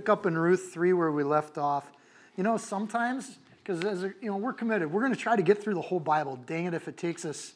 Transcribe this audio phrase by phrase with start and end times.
[0.00, 1.92] Pick up in Ruth 3 where we left off.
[2.34, 5.62] You know, sometimes, because as you know, we're committed, we're going to try to get
[5.62, 6.38] through the whole Bible.
[6.46, 7.52] Dang it, if it takes us,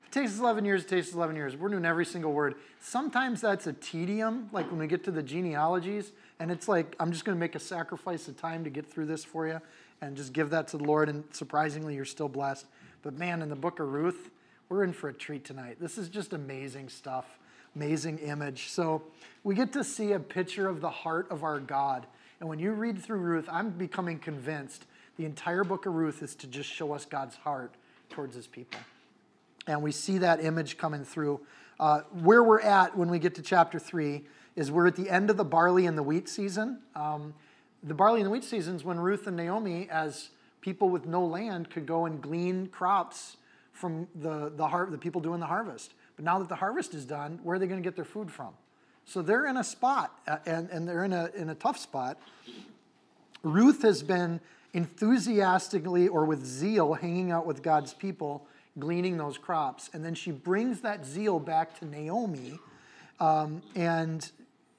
[0.00, 1.56] if it takes us 11 years, it takes us 11 years.
[1.58, 2.54] We're doing every single word.
[2.80, 7.12] Sometimes that's a tedium, like when we get to the genealogies, and it's like, I'm
[7.12, 9.60] just going to make a sacrifice of time to get through this for you
[10.00, 12.64] and just give that to the Lord, and surprisingly, you're still blessed.
[13.02, 14.30] But man, in the book of Ruth,
[14.70, 15.76] we're in for a treat tonight.
[15.78, 17.38] This is just amazing stuff
[17.74, 18.68] amazing image.
[18.68, 19.02] So
[19.42, 22.06] we get to see a picture of the heart of our God.
[22.40, 26.34] And when you read through Ruth, I'm becoming convinced the entire book of Ruth is
[26.36, 27.74] to just show us God's heart
[28.10, 28.80] towards his people.
[29.66, 31.40] And we see that image coming through.
[31.78, 34.22] Uh, where we're at when we get to chapter 3
[34.56, 36.80] is we're at the end of the barley and the wheat season.
[36.94, 37.34] Um,
[37.82, 41.24] the barley and the wheat season is when Ruth and Naomi, as people with no
[41.24, 43.36] land, could go and glean crops
[43.72, 45.92] from the, the, har- the people doing the harvest.
[46.16, 48.30] But now that the harvest is done, where are they going to get their food
[48.30, 48.54] from?
[49.04, 52.18] So they're in a spot, uh, and, and they're in a, in a tough spot.
[53.42, 54.40] Ruth has been
[54.72, 58.46] enthusiastically or with zeal hanging out with God's people,
[58.78, 59.90] gleaning those crops.
[59.92, 62.58] And then she brings that zeal back to Naomi
[63.20, 64.30] um, and,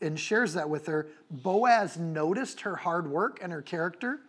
[0.01, 1.07] and shares that with her.
[1.29, 4.19] Boaz noticed her hard work and her character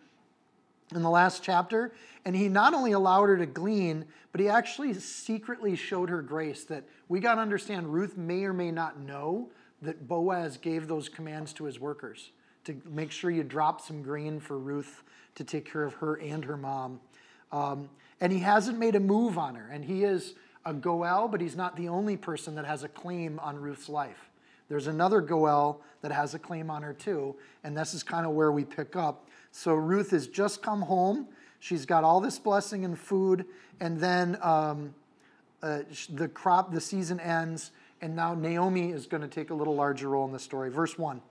[0.93, 1.93] in the last chapter.
[2.25, 6.63] And he not only allowed her to glean, but he actually secretly showed her grace
[6.65, 9.49] that we got to understand Ruth may or may not know
[9.81, 12.31] that Boaz gave those commands to his workers
[12.65, 15.03] to make sure you drop some grain for Ruth
[15.35, 16.99] to take care of her and her mom.
[17.51, 19.69] Um, and he hasn't made a move on her.
[19.71, 20.33] And he is
[20.65, 24.29] a Goel, but he's not the only person that has a claim on Ruth's life.
[24.67, 28.33] There's another Goel that has a claim on her too, and this is kind of
[28.33, 29.27] where we pick up.
[29.57, 31.29] So Ruth has just come home.
[31.59, 33.43] She's got all this blessing and food,
[33.79, 34.93] and then um,
[35.63, 35.79] uh,
[36.11, 40.09] the crop, the season ends, and now Naomi is going to take a little larger
[40.09, 40.69] role in the story.
[40.69, 41.23] Verse 1.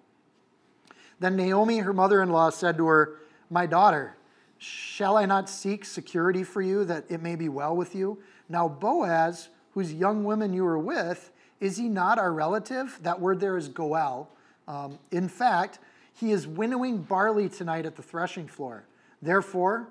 [1.20, 4.16] Then Naomi, her mother in law, said to her, My daughter,
[4.58, 8.18] shall I not seek security for you that it may be well with you?
[8.48, 12.98] Now, Boaz, whose young women you were with, is he not our relative?
[13.02, 14.30] That word there is goel.
[14.66, 15.78] Um, in fact,
[16.18, 18.84] he is winnowing barley tonight at the threshing floor.
[19.22, 19.88] Therefore,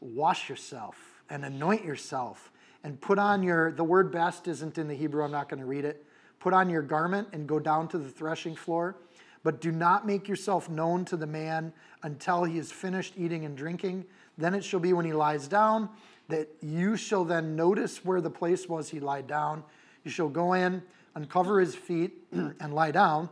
[0.00, 2.50] wash yourself and anoint yourself
[2.84, 5.66] and put on your, the word best isn't in the Hebrew, I'm not going to
[5.66, 6.04] read it.
[6.40, 8.96] Put on your garment and go down to the threshing floor.
[9.44, 11.72] But do not make yourself known to the man
[12.02, 14.04] until he is finished eating and drinking.
[14.38, 15.88] Then it shall be when he lies down
[16.28, 19.62] that you shall then notice where the place was he lied down
[20.04, 20.82] you shall go in,
[21.14, 23.28] uncover his feet, and lie down,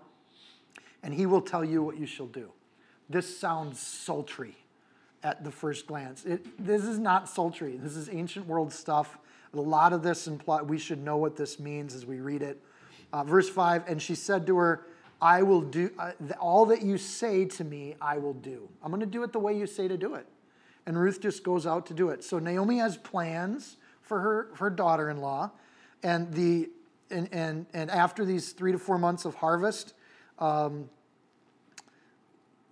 [1.03, 2.51] and he will tell you what you shall do.
[3.09, 4.57] This sounds sultry
[5.23, 6.25] at the first glance.
[6.25, 7.77] It, this is not sultry.
[7.77, 9.19] This is ancient world stuff.
[9.53, 12.63] A lot of this implies we should know what this means as we read it.
[13.13, 14.87] Uh, verse 5 And she said to her,
[15.21, 18.69] I will do uh, all that you say to me, I will do.
[18.83, 20.27] I'm going to do it the way you say to do it.
[20.87, 22.25] And Ruth just goes out to do it.
[22.25, 25.51] So Naomi has plans for her, her daughter in law.
[26.03, 26.71] And, the,
[27.11, 29.93] and, and, and after these three to four months of harvest,
[30.41, 30.89] um,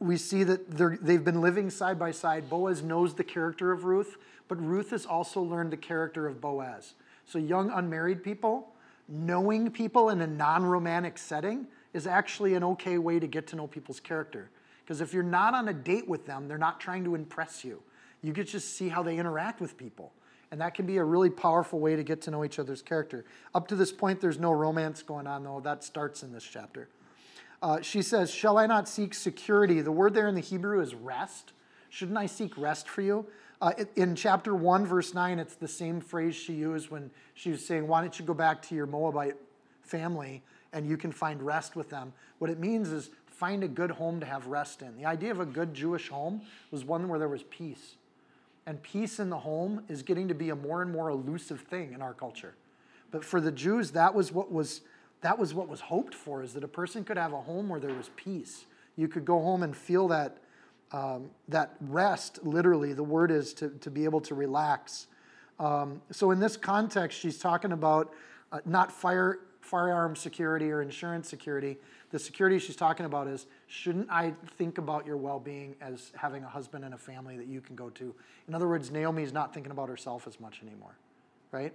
[0.01, 0.71] we see that
[1.03, 2.49] they've been living side by side.
[2.49, 6.95] Boaz knows the character of Ruth, but Ruth has also learned the character of Boaz.
[7.27, 8.69] So, young unmarried people,
[9.09, 13.57] knowing people in a non romantic setting is actually an okay way to get to
[13.57, 14.51] know people's character.
[14.85, 17.83] Because if you're not on a date with them, they're not trying to impress you.
[18.23, 20.13] You get to see how they interact with people.
[20.51, 23.27] And that can be a really powerful way to get to know each other's character.
[23.55, 25.61] Up to this point, there's no romance going on, though.
[25.61, 26.89] That starts in this chapter.
[27.63, 29.81] Uh, she says, Shall I not seek security?
[29.81, 31.53] The word there in the Hebrew is rest.
[31.91, 33.27] Shouldn't I seek rest for you?
[33.61, 37.65] Uh, in chapter 1, verse 9, it's the same phrase she used when she was
[37.65, 39.37] saying, Why don't you go back to your Moabite
[39.83, 42.13] family and you can find rest with them?
[42.39, 44.97] What it means is find a good home to have rest in.
[44.97, 47.97] The idea of a good Jewish home was one where there was peace
[48.69, 51.95] and peace in the home is getting to be a more and more elusive thing
[51.95, 52.55] in our culture.
[53.11, 54.83] But for the Jews, that was what was
[55.21, 57.81] that was what was hoped for is that a person could have a home where
[57.81, 58.67] there was peace.
[58.97, 60.39] You could go home and feel that
[60.91, 62.39] um, that rest.
[62.45, 65.07] Literally, the word is to to be able to relax.
[65.59, 68.13] Um, so in this context, she's talking about
[68.53, 71.77] uh, not fire firearm security or insurance security.
[72.11, 76.43] The security she's talking about is shouldn't I think about your well being as having
[76.43, 78.15] a husband and a family that you can go to?
[78.47, 80.97] In other words, Naomi is not thinking about herself as much anymore,
[81.53, 81.73] right?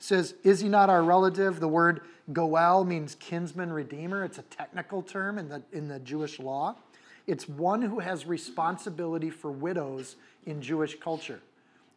[0.00, 1.60] says, Is he not our relative?
[1.60, 2.00] The word
[2.32, 4.24] goel means kinsman redeemer.
[4.24, 6.76] It's a technical term in the, in the Jewish law.
[7.26, 11.40] It's one who has responsibility for widows in Jewish culture.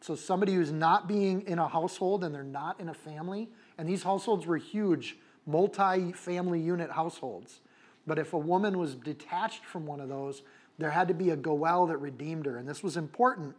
[0.00, 3.48] So somebody who's not being in a household and they're not in a family,
[3.78, 5.16] and these households were huge,
[5.46, 7.60] multi family unit households.
[8.06, 10.42] But if a woman was detached from one of those,
[10.78, 12.58] there had to be a goel that redeemed her.
[12.58, 13.54] And this was important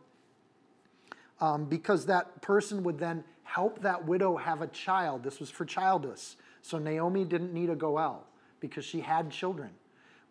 [1.42, 5.24] um, because that person would then help that widow have a child.
[5.24, 6.36] This was for childless.
[6.62, 8.26] So Naomi didn't need a goel
[8.60, 9.70] because she had children.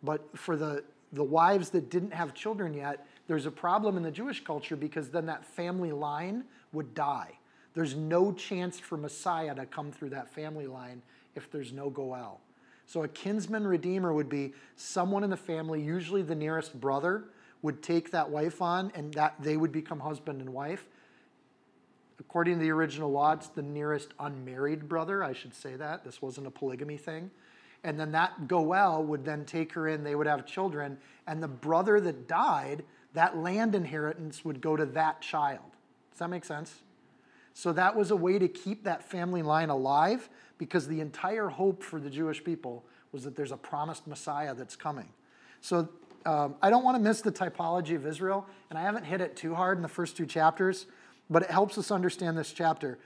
[0.03, 0.83] But for the,
[1.13, 5.09] the wives that didn't have children yet, there's a problem in the Jewish culture because
[5.09, 7.31] then that family line would die.
[7.73, 11.01] There's no chance for Messiah to come through that family line
[11.35, 12.41] if there's no goel.
[12.85, 17.25] So a kinsman redeemer would be someone in the family, usually the nearest brother,
[17.61, 20.85] would take that wife on and that they would become husband and wife.
[22.19, 25.23] According to the original law, it's the nearest unmarried brother.
[25.23, 26.03] I should say that.
[26.03, 27.31] This wasn't a polygamy thing.
[27.83, 30.97] And then that Goel would then take her in, they would have children,
[31.27, 32.83] and the brother that died,
[33.13, 35.71] that land inheritance would go to that child.
[36.11, 36.81] Does that make sense?
[37.53, 41.83] So that was a way to keep that family line alive because the entire hope
[41.83, 45.09] for the Jewish people was that there's a promised Messiah that's coming.
[45.61, 45.87] So
[46.25, 49.35] um, I don't want to miss the typology of Israel, and I haven't hit it
[49.35, 50.87] too hard in the first two chapters
[51.29, 52.97] but it helps us understand this chapter.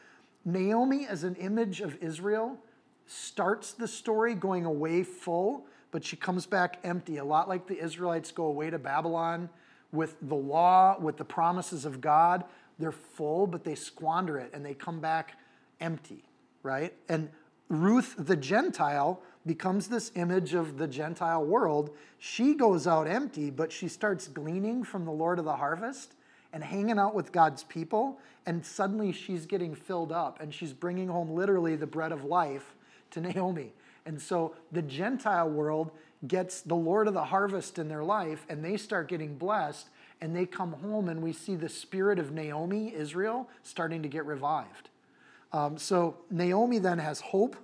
[0.46, 2.58] Naomi, as an image of Israel,
[3.06, 7.80] starts the story going away full, but she comes back empty, a lot like the
[7.80, 9.50] Israelites go away to Babylon
[9.92, 12.44] with the law, with the promises of God.
[12.78, 15.38] They're full, but they squander it and they come back
[15.82, 16.24] empty,
[16.62, 16.94] right?
[17.10, 17.30] And
[17.68, 21.96] Ruth the Gentile becomes this image of the Gentile world.
[22.20, 26.14] She goes out empty, but she starts gleaning from the Lord of the harvest
[26.54, 31.08] and hanging out with God's people, and suddenly she's getting filled up and she's bringing
[31.08, 32.76] home literally the bread of life
[33.12, 33.74] to Naomi.
[34.06, 35.92] And so the Gentile world
[36.28, 40.36] gets the Lord of the harvest in their life, and they start getting blessed, and
[40.36, 44.90] they come home, and we see the spirit of Naomi, Israel, starting to get revived.
[45.54, 47.56] Um, so Naomi then has hope.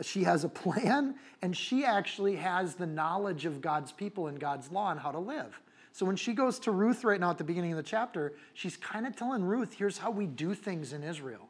[0.00, 4.72] She has a plan, and she actually has the knowledge of God's people and God's
[4.72, 5.60] law and how to live.
[5.92, 8.76] So when she goes to Ruth right now at the beginning of the chapter, she's
[8.76, 11.48] kind of telling Ruth, here's how we do things in Israel,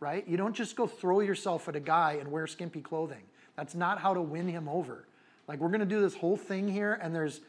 [0.00, 0.26] right?
[0.26, 3.22] You don't just go throw yourself at a guy and wear skimpy clothing.
[3.56, 5.06] That's not how to win him over.
[5.46, 7.42] Like, we're going to do this whole thing here, and there's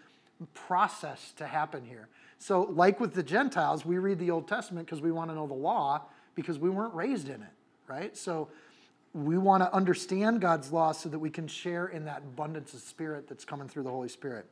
[0.53, 2.09] process to happen here.
[2.37, 5.47] So, like with the Gentiles, we read the Old Testament because we want to know
[5.47, 6.01] the law
[6.35, 7.53] because we weren't raised in it,
[7.87, 8.15] right?
[8.17, 8.49] So,
[9.13, 12.81] we want to understand God's law so that we can share in that abundance of
[12.81, 14.45] spirit that's coming through the Holy Spirit.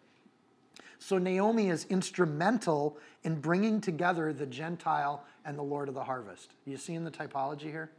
[1.03, 6.51] So Naomi is instrumental in bringing together the Gentile and the Lord of the harvest.
[6.65, 7.89] You seeing the typology here?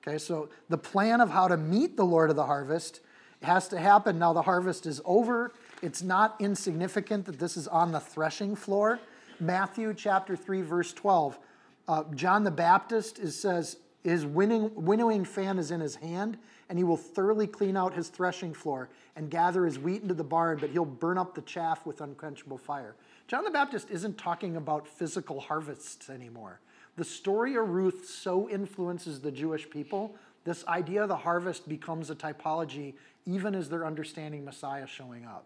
[0.00, 3.00] Okay, so the plan of how to meet the Lord of the harvest
[3.42, 4.18] has to happen.
[4.18, 5.52] Now the harvest is over.
[5.82, 8.98] It's not insignificant that this is on the threshing floor.
[9.38, 11.38] Matthew chapter 3, verse 12.
[11.86, 16.38] Uh, John the Baptist is, says, his winning, winnowing fan is in his hand,
[16.72, 20.24] and he will thoroughly clean out his threshing floor and gather his wheat into the
[20.24, 22.94] barn, but he'll burn up the chaff with unquenchable fire.
[23.28, 26.60] John the Baptist isn't talking about physical harvests anymore.
[26.96, 32.08] The story of Ruth so influences the Jewish people, this idea of the harvest becomes
[32.08, 32.94] a typology
[33.26, 35.44] even as they're understanding Messiah showing up.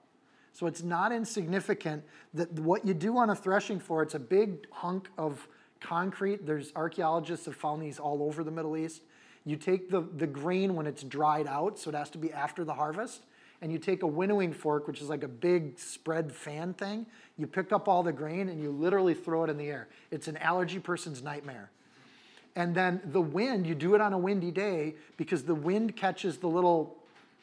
[0.53, 2.05] So it's not insignificant
[2.35, 5.49] that what you do on a threshing floor, it's a big hunk of
[5.81, 6.47] concrete.
[6.47, 9.03] There's archaeologists have found these all over the Middle East.
[9.47, 12.65] You take the, the grain when it's dried out, so it has to be after
[12.65, 13.23] the harvest,
[13.63, 17.07] and you take a winnowing fork, which is like a big spread fan thing.
[17.39, 19.89] You pick up all the grain and you literally throw it in the air.
[20.11, 21.71] It's an allergy person's nightmare.
[22.57, 26.39] And then the wind, you do it on a windy day because the wind catches
[26.39, 26.97] the little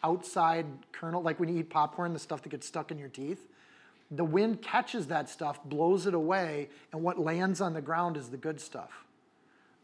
[0.03, 3.47] outside kernel, like when you eat popcorn, the stuff that gets stuck in your teeth.
[4.11, 8.29] The wind catches that stuff, blows it away, and what lands on the ground is
[8.29, 9.05] the good stuff.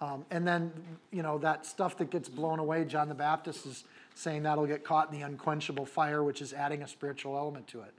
[0.01, 0.71] Um, and then,
[1.11, 3.83] you know, that stuff that gets blown away, John the Baptist is
[4.15, 7.81] saying that'll get caught in the unquenchable fire, which is adding a spiritual element to
[7.81, 7.93] it.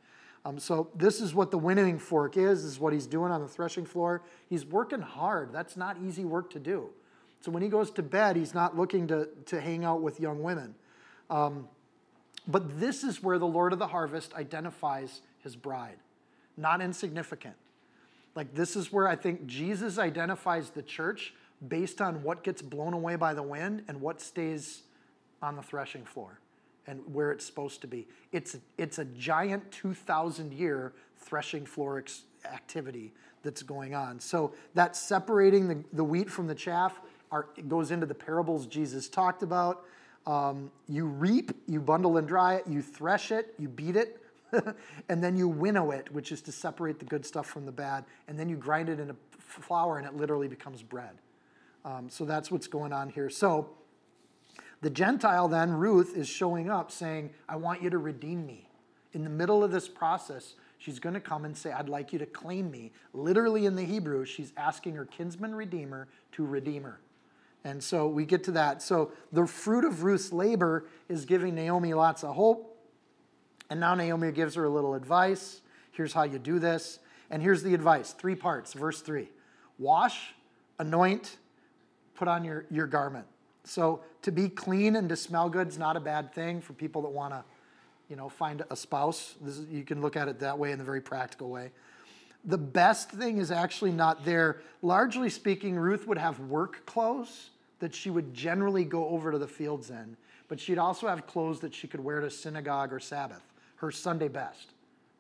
[0.45, 3.49] Um, so this is what the winnowing fork is, is what he's doing on the
[3.49, 4.23] threshing floor.
[4.49, 5.53] He's working hard.
[5.53, 6.89] That's not easy work to do.
[7.43, 10.43] So when he goes to bed, he's not looking to, to hang out with young
[10.43, 10.75] women.
[11.29, 11.69] Um,
[12.49, 15.97] but this is where the Lord of the harvest identifies his bride.
[16.57, 17.55] Not insignificant.
[18.35, 21.35] Like, this is where I think Jesus identifies the church
[21.69, 24.83] based on what gets blown away by the wind and what stays
[25.43, 26.39] on the threshing floor.
[26.87, 28.09] and where it's supposed to be.
[28.33, 32.03] It's, it's a giant 2,000 year threshing floor
[32.45, 33.13] activity
[33.43, 34.19] that's going on.
[34.19, 37.01] So that separating the, the wheat from the chaff
[37.31, 39.85] are, goes into the parables Jesus talked about.
[40.27, 44.21] Um, you reap, you bundle and dry it, you thresh it, you beat it,
[45.09, 48.05] and then you winnow it, which is to separate the good stuff from the bad,
[48.27, 51.13] and then you grind it into flour and it literally becomes bread.
[51.85, 53.31] Um, so that's what's going on here.
[53.31, 53.71] So
[54.83, 58.69] the Gentile then, Ruth, is showing up saying, I want you to redeem me.
[59.13, 62.19] In the middle of this process, she's going to come and say, I'd like you
[62.21, 62.93] to claim me.
[63.13, 67.01] Literally in the Hebrew, she's asking her kinsman redeemer to redeem her.
[67.65, 68.83] And so we get to that.
[68.83, 72.79] So the fruit of Ruth's labor is giving Naomi lots of hope.
[73.69, 75.61] And now Naomi gives her a little advice.
[75.93, 77.01] Here's how you do this.
[77.31, 78.73] And here's the advice three parts.
[78.73, 79.29] Verse three
[79.79, 80.35] wash,
[80.79, 81.37] anoint,
[82.21, 83.25] put on your, your garment.
[83.65, 87.01] So to be clean and to smell good is not a bad thing for people
[87.03, 87.43] that want to,
[88.11, 89.37] you know, find a spouse.
[89.45, 91.71] Is, you can look at it that way in a very practical way.
[92.45, 94.61] The best thing is actually not there.
[94.83, 97.49] Largely speaking, Ruth would have work clothes
[97.79, 100.15] that she would generally go over to the fields in,
[100.49, 103.43] but she'd also have clothes that she could wear to synagogue or Sabbath
[103.77, 104.75] her Sunday best,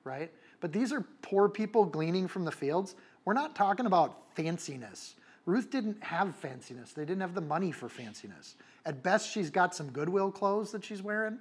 [0.04, 0.30] right?
[0.60, 2.94] But these are poor people gleaning from the fields.
[3.24, 5.14] We're not talking about fanciness.
[5.50, 6.94] Ruth didn't have fanciness.
[6.94, 8.54] They didn't have the money for fanciness.
[8.86, 11.38] At best, she's got some Goodwill clothes that she's wearing.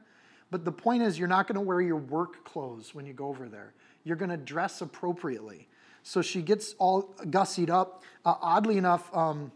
[0.50, 3.28] But the point is, you're not going to wear your work clothes when you go
[3.28, 3.72] over there.
[4.04, 5.68] You're going to dress appropriately.
[6.02, 8.04] So she gets all gussied up.
[8.26, 9.52] Uh, oddly enough, um,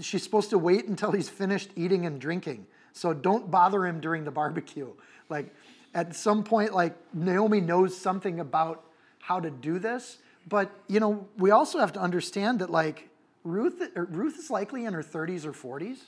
[0.00, 2.64] she's supposed to wait until he's finished eating and drinking.
[2.92, 4.92] So don't bother him during the barbecue.
[5.28, 5.52] Like,
[5.94, 8.84] at some point, like Naomi knows something about
[9.18, 10.18] how to do this.
[10.48, 13.08] But you know, we also have to understand that like
[13.44, 15.98] Ruth, Ruth is likely in her 30s or 40s.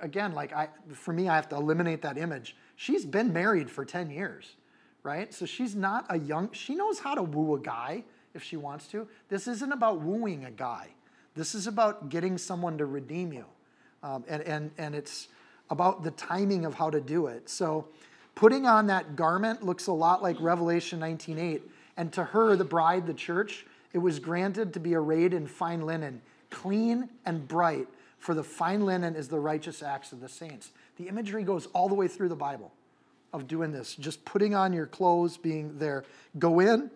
[0.00, 2.56] Again, like I, for me, I have to eliminate that image.
[2.76, 4.54] She's been married for 10 years,
[5.02, 5.32] right?
[5.32, 6.50] So she's not a young.
[6.52, 9.06] She knows how to woo a guy if she wants to.
[9.28, 10.88] This isn't about wooing a guy.
[11.34, 13.44] This is about getting someone to redeem you,
[14.02, 15.28] um, and and and it's
[15.68, 17.50] about the timing of how to do it.
[17.50, 17.88] So
[18.34, 21.62] Putting on that garment looks a lot like Revelation 19:8.
[21.96, 25.82] And to her, the bride, the church, it was granted to be arrayed in fine
[25.82, 26.20] linen,
[26.54, 30.70] clean and bright, for the fine linen is the righteous acts of the saints.
[30.96, 32.72] The imagery goes all the way through the Bible
[33.32, 36.04] of doing this, just putting on your clothes, being there.
[36.38, 36.90] Go in,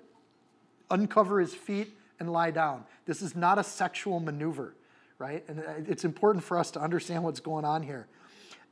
[0.91, 2.85] uncover his feet, and lie down.
[3.07, 4.75] This is not a sexual maneuver,
[5.19, 5.45] right?
[5.49, 8.07] And it's important for us to understand what's going on here.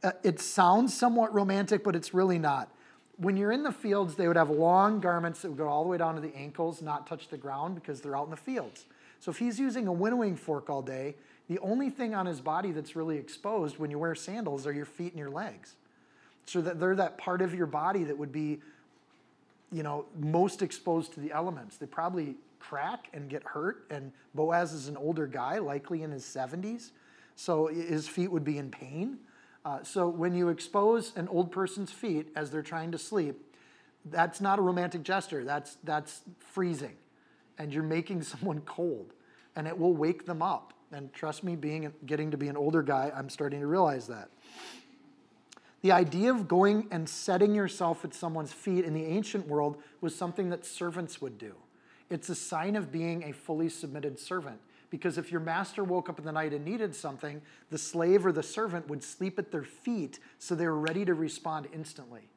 [0.02, 2.68] Uh, it sounds somewhat romantic, but it's really not.
[3.16, 5.88] When you're in the fields, they would have long garments that would go all the
[5.88, 8.84] way down to the ankles, not touch the ground because they're out in the fields.
[9.20, 11.14] So if he's using a winnowing fork all day,
[11.48, 14.84] the only thing on his body that's really exposed when you wear sandals are your
[14.84, 15.74] feet and your legs.
[16.46, 18.60] So that they're that part of your body that would be,
[19.72, 21.76] you know, most exposed to the elements.
[21.76, 23.86] They probably crack and get hurt.
[23.90, 26.90] And Boaz is an older guy, likely in his 70s.
[27.36, 29.18] So his feet would be in pain.
[29.64, 33.42] Uh, so when you expose an old person's feet as they're trying to sleep,
[34.10, 35.44] that's not a romantic gesture.
[35.44, 36.96] That's that's freezing,
[37.58, 39.12] and you're making someone cold,
[39.54, 40.72] and it will wake them up.
[40.92, 44.28] And trust me, being getting to be an older guy, I'm starting to realize that.
[45.82, 50.14] The idea of going and setting yourself at someone's feet in the ancient world was
[50.14, 51.54] something that servants would do.
[52.08, 54.60] It's a sign of being a fully submitted servant.
[54.88, 58.32] Because if your master woke up in the night and needed something, the slave or
[58.32, 62.28] the servant would sleep at their feet so they were ready to respond instantly.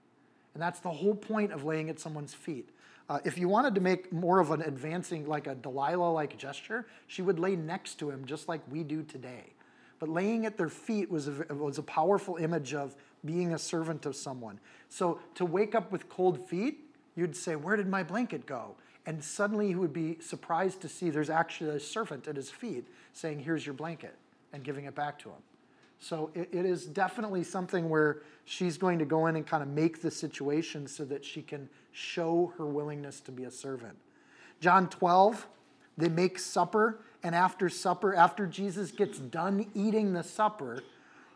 [0.54, 2.70] And that's the whole point of laying at someone's feet.
[3.10, 6.86] Uh, if you wanted to make more of an advancing, like a Delilah like gesture,
[7.08, 9.46] she would lay next to him just like we do today.
[9.98, 14.06] But laying at their feet was a, was a powerful image of being a servant
[14.06, 14.60] of someone.
[14.88, 18.76] So to wake up with cold feet, you'd say, Where did my blanket go?
[19.06, 22.88] And suddenly he would be surprised to see there's actually a servant at his feet
[23.14, 24.16] saying, Here's your blanket,
[24.54, 25.42] and giving it back to him.
[26.00, 29.70] So it, it is definitely something where she's going to go in and kind of
[29.70, 33.98] make the situation so that she can show her willingness to be a servant.
[34.62, 35.48] John 12,
[35.98, 40.84] they make supper, and after supper, after Jesus gets done eating the supper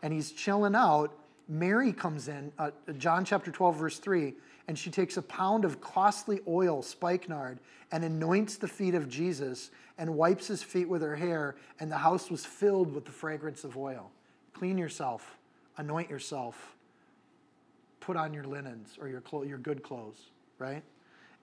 [0.02, 1.12] and he's chilling out,
[1.46, 4.32] Mary comes in, uh, John chapter 12, verse 3,
[4.66, 7.58] and she takes a pound of costly oil, spikenard,
[7.92, 11.98] and anoints the feet of Jesus and wipes his feet with her hair, and the
[11.98, 14.10] house was filled with the fragrance of oil.
[14.54, 15.36] Clean yourself,
[15.76, 16.74] anoint yourself,
[18.00, 20.82] put on your linens or your, clo- your good clothes, right?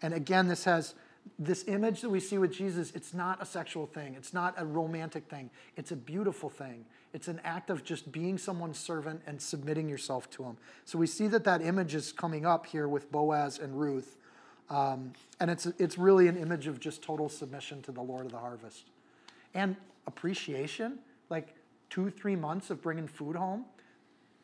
[0.02, 0.96] And again, this has
[1.38, 4.16] this image that we see with Jesus, it's not a sexual thing.
[4.16, 5.50] It's not a romantic thing.
[5.78, 6.86] It's a beautiful thing.
[7.14, 10.58] It's an act of just being someone's servant and submitting yourself to him.
[10.86, 14.18] So we see that that image is coming up here with Boaz and Ruth.
[14.70, 18.32] Um, and it's, it's really an image of just total submission to the Lord of
[18.32, 18.86] the harvest.
[19.54, 19.76] And
[20.08, 21.00] appreciation,
[21.92, 23.66] two, three months of bringing food home,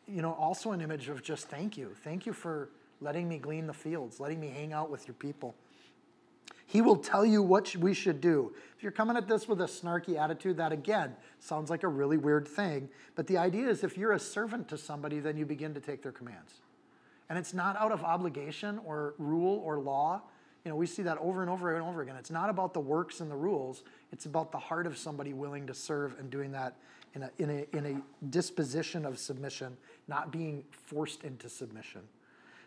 [0.08, 1.96] you know, also an image of just thank you.
[2.04, 2.70] Thank you for
[3.02, 5.56] letting me glean the fields, letting me hang out with your people.
[6.66, 8.54] He will tell you what we should do.
[8.76, 12.18] If you're coming at this with a snarky attitude, that again sounds like a really
[12.18, 12.90] weird thing.
[13.16, 16.04] But the idea is if you're a servant to somebody, then you begin to take
[16.04, 16.56] their commands.
[17.30, 20.24] And it's not out of obligation or rule or law.
[20.68, 22.18] You know, we see that over and over and over again.
[22.18, 25.66] It's not about the works and the rules, it's about the heart of somebody willing
[25.68, 26.76] to serve and doing that
[27.16, 29.78] in a, in a, in a disposition of submission,
[30.10, 32.02] not being forced into submission.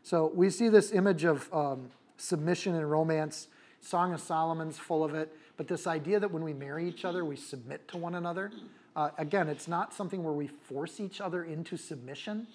[0.03, 3.49] So we see this image of um, submission and romance
[3.83, 5.37] Song of Solomon's full of it.
[5.59, 8.51] But this idea that when we marry each other, we submit to one another.
[8.97, 12.47] Uh, again, it's not something where we force each other into submission,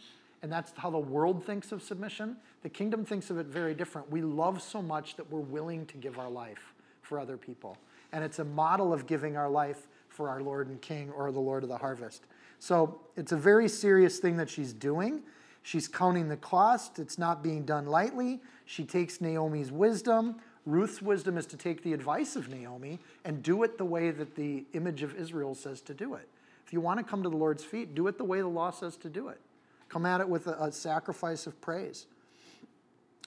[0.45, 2.37] and that's how the world thinks of submission.
[2.61, 4.11] The kingdom thinks of it very different.
[4.11, 7.79] We love so much that we're willing to give our life for other people.
[8.11, 11.39] And it's a model of giving our life for our Lord and King or the
[11.39, 12.27] Lord of the harvest.
[12.59, 15.23] So it's a very serious thing that she's doing.
[15.63, 18.39] She's counting the cost, it's not being done lightly.
[18.65, 20.35] She takes Naomi's wisdom,
[20.67, 24.35] Ruth's wisdom is to take the advice of Naomi and do it the way that
[24.35, 26.29] the image of Israel says to do it.
[26.67, 28.69] If you want to come to the Lord's feet, do it the way the law
[28.69, 29.39] says to do it.
[29.89, 32.05] Come at it with a, a sacrifice of praise.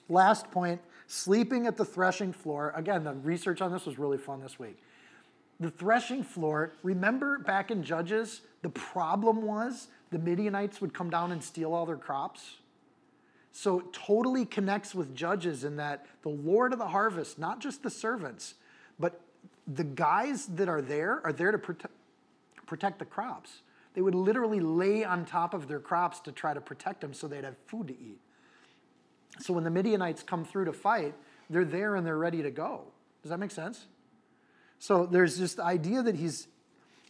[0.07, 2.71] Last point sleeping at the threshing floor.
[2.75, 4.77] Again, the research on this was really fun this week.
[5.59, 11.31] The threshing floor, remember back in Judges, the problem was the Midianites would come down
[11.31, 12.57] and steal all their crops?
[13.51, 17.83] So it totally connects with Judges in that the Lord of the harvest, not just
[17.83, 18.53] the servants,
[18.99, 19.19] but
[19.67, 21.93] the guys that are there are there to protect,
[22.65, 23.61] protect the crops.
[23.99, 27.27] They would literally lay on top of their crops to try to protect them so
[27.27, 28.21] they'd have food to eat.
[29.41, 31.15] So when the Midianites come through to fight,
[31.49, 32.83] they're there and they're ready to go.
[33.23, 33.87] Does that make sense?
[34.79, 36.47] So there's this idea that he's,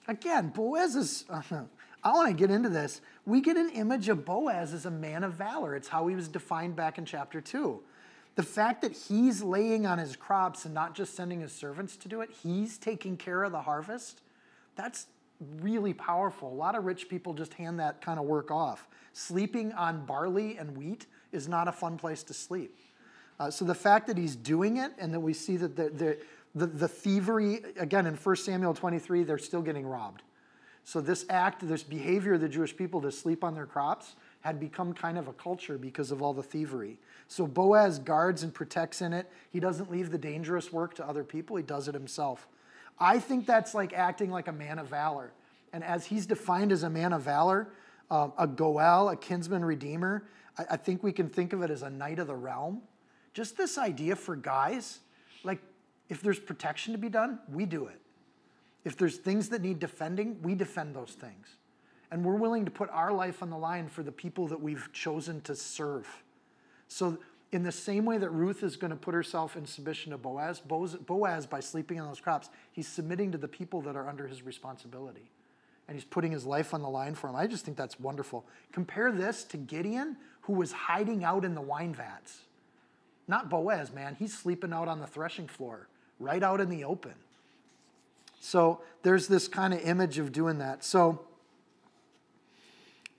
[0.07, 3.01] again, Boaz is, I want to get into this.
[3.23, 5.75] We get an image of Boaz as a man of valor.
[5.75, 7.79] It's how he was defined back in chapter 2.
[8.33, 12.07] The fact that he's laying on his crops and not just sending his servants to
[12.07, 14.23] do it, he's taking care of the harvest,
[14.75, 15.05] that's
[15.61, 16.51] really powerful.
[16.51, 18.87] A lot of rich people just hand that kind of work off.
[19.13, 22.77] Sleeping on barley and wheat is not a fun place to sleep.
[23.39, 26.17] Uh, so the fact that he's doing it and that we see that the, the,
[26.55, 30.23] the, the thievery, again, in 1 Samuel 23, they're still getting robbed.
[30.83, 34.59] So this act, this behavior of the Jewish people to sleep on their crops had
[34.59, 36.97] become kind of a culture because of all the thievery.
[37.27, 39.29] So Boaz guards and protects in it.
[39.51, 42.47] He doesn't leave the dangerous work to other people, he does it himself.
[42.99, 45.31] I think that's like acting like a man of valor.
[45.71, 47.69] And as he's defined as a man of valor,
[48.11, 50.23] um, a Goel, a kinsman redeemer,
[50.57, 52.81] I, I think we can think of it as a knight of the realm.
[53.33, 54.99] Just this idea for guys,
[55.43, 55.59] like
[56.09, 58.01] if there's protection to be done, we do it.
[58.83, 61.47] If there's things that need defending, we defend those things.
[62.11, 64.89] And we're willing to put our life on the line for the people that we've
[64.91, 66.07] chosen to serve.
[66.87, 67.19] So,
[67.51, 70.61] in the same way that Ruth is going to put herself in submission to Boaz,
[70.61, 74.43] Boaz, by sleeping on those crops, he's submitting to the people that are under his
[74.43, 75.31] responsibility.
[75.87, 77.35] And he's putting his life on the line for them.
[77.35, 78.45] I just think that's wonderful.
[78.71, 82.41] Compare this to Gideon, who was hiding out in the wine vats.
[83.27, 84.15] Not Boaz, man.
[84.17, 85.87] He's sleeping out on the threshing floor,
[86.19, 87.13] right out in the open.
[88.39, 90.83] So there's this kind of image of doing that.
[90.83, 91.21] So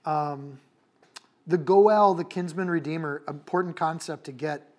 [0.05, 0.59] um,
[1.47, 4.73] the Goel, the kinsman redeemer, important concept to get.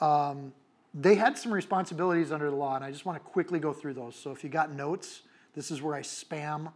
[0.00, 0.52] Um,
[0.94, 3.94] they had some responsibilities under the law, and I just want to quickly go through
[3.94, 4.14] those.
[4.14, 5.22] So if you got notes,
[5.54, 6.72] this is where I spam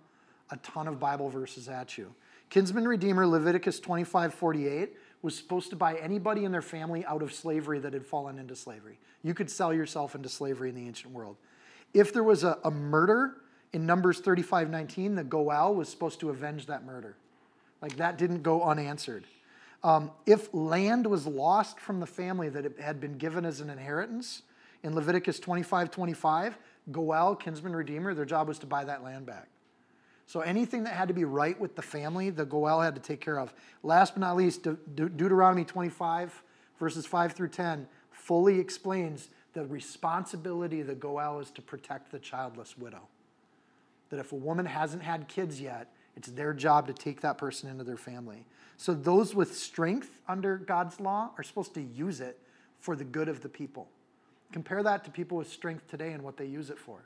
[0.51, 2.15] a ton of Bible verses at you.
[2.49, 7.33] Kinsman redeemer, Leviticus 25 48, was supposed to buy anybody in their family out of
[7.33, 8.99] slavery that had fallen into slavery.
[9.23, 11.37] You could sell yourself into slavery in the ancient world.
[11.93, 13.39] If there was a, a murder
[13.73, 17.17] in Numbers 35 19, the Goel was supposed to avenge that murder.
[17.81, 19.25] Like that didn't go unanswered.
[19.85, 23.71] Um, if land was lost from the family that it had been given as an
[23.71, 24.43] inheritance,
[24.83, 26.59] in Leviticus 25 25,
[26.93, 29.49] Goel, kinsman redeemer, their job was to buy that land back.
[30.27, 33.21] So anything that had to be right with the family, the Goel had to take
[33.21, 33.55] care of.
[33.83, 36.43] Last but not least, De- De- Deuteronomy 25,
[36.79, 42.19] verses 5 through 10, fully explains the responsibility of the Goel is to protect the
[42.19, 43.09] childless widow.
[44.11, 47.69] That if a woman hasn't had kids yet, it's their job to take that person
[47.71, 48.45] into their family.
[48.77, 52.39] So those with strength under God's law are supposed to use it
[52.81, 53.89] for the good of the people.
[54.53, 56.99] Compare that to people with strength today and what they use it for.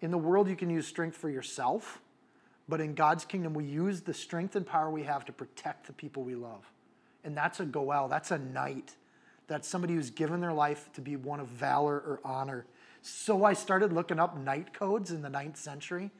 [0.00, 2.00] In the world, you can use strength for yourself,
[2.68, 5.92] but in God's kingdom, we use the strength and power we have to protect the
[5.92, 6.70] people we love.
[7.24, 8.94] And that's a goel, that's a knight.
[9.46, 12.66] That's somebody who's given their life to be one of valor or honor.
[13.02, 16.10] So I started looking up knight codes in the ninth century.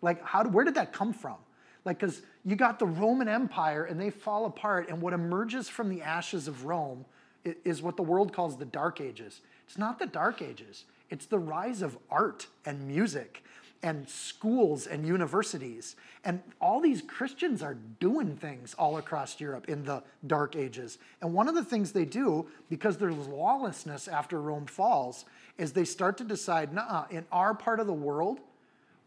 [0.00, 1.36] Like, how, where did that come from?
[1.84, 5.88] Like, because you got the Roman Empire and they fall apart, and what emerges from
[5.88, 7.04] the ashes of Rome
[7.44, 9.40] is what the world calls the Dark Ages.
[9.66, 13.42] It's not the Dark Ages, it's the rise of art and music
[13.82, 15.96] and schools and universities.
[16.24, 20.98] And all these Christians are doing things all across Europe in the Dark Ages.
[21.20, 25.24] And one of the things they do, because there's lawlessness after Rome falls,
[25.58, 28.38] is they start to decide, nah, in our part of the world,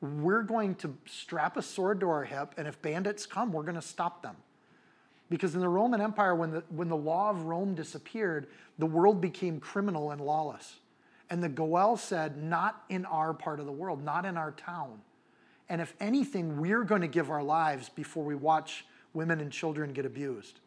[0.05, 3.75] we're going to strap a sword to our hip, and if bandits come, we're going
[3.75, 4.35] to stop them.
[5.29, 9.21] Because in the Roman Empire, when the, when the law of Rome disappeared, the world
[9.21, 10.75] became criminal and lawless.
[11.29, 15.01] And the Goel said, not in our part of the world, not in our town.
[15.67, 19.93] And if anything, we're going to give our lives before we watch women and children
[19.93, 20.59] get abused.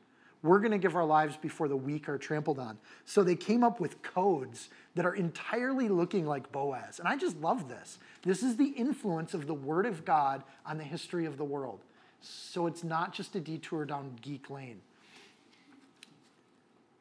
[0.42, 2.78] We're going to give our lives before the weak are trampled on.
[3.04, 7.00] So they came up with codes that are entirely looking like Boaz.
[7.00, 7.98] And I just love this.
[8.22, 11.80] This is the influence of the Word of God on the history of the world.
[12.20, 14.80] So it's not just a detour down geek lane.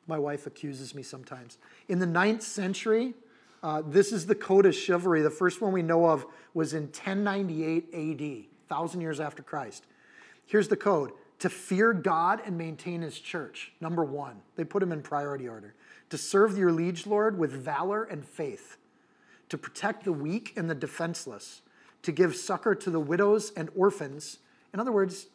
[0.08, 1.58] My wife accuses me sometimes.
[1.90, 3.14] In the ninth century,
[3.62, 5.22] uh, this is the code of chivalry.
[5.22, 9.86] The first one we know of was in 1098 AD, 1,000 years after Christ.
[10.46, 13.72] Here's the code to fear God and maintain his church.
[13.80, 15.76] Number one, they put him in priority order.
[16.10, 18.78] To serve your liege lord with valor and faith.
[19.50, 21.62] To protect the weak and the defenseless.
[22.04, 24.40] To give succor to the widows and orphans.
[24.74, 25.28] In other words,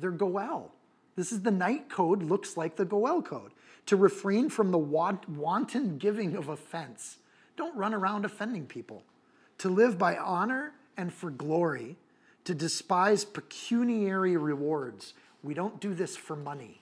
[0.00, 0.72] they're Goel.
[1.16, 3.52] This is the knight code, looks like the Goel code.
[3.86, 7.18] To refrain from the wanton giving of offense.
[7.56, 9.02] Don't run around offending people.
[9.58, 11.96] To live by honor and for glory
[12.48, 15.12] to despise pecuniary rewards.
[15.42, 16.80] We don't do this for money.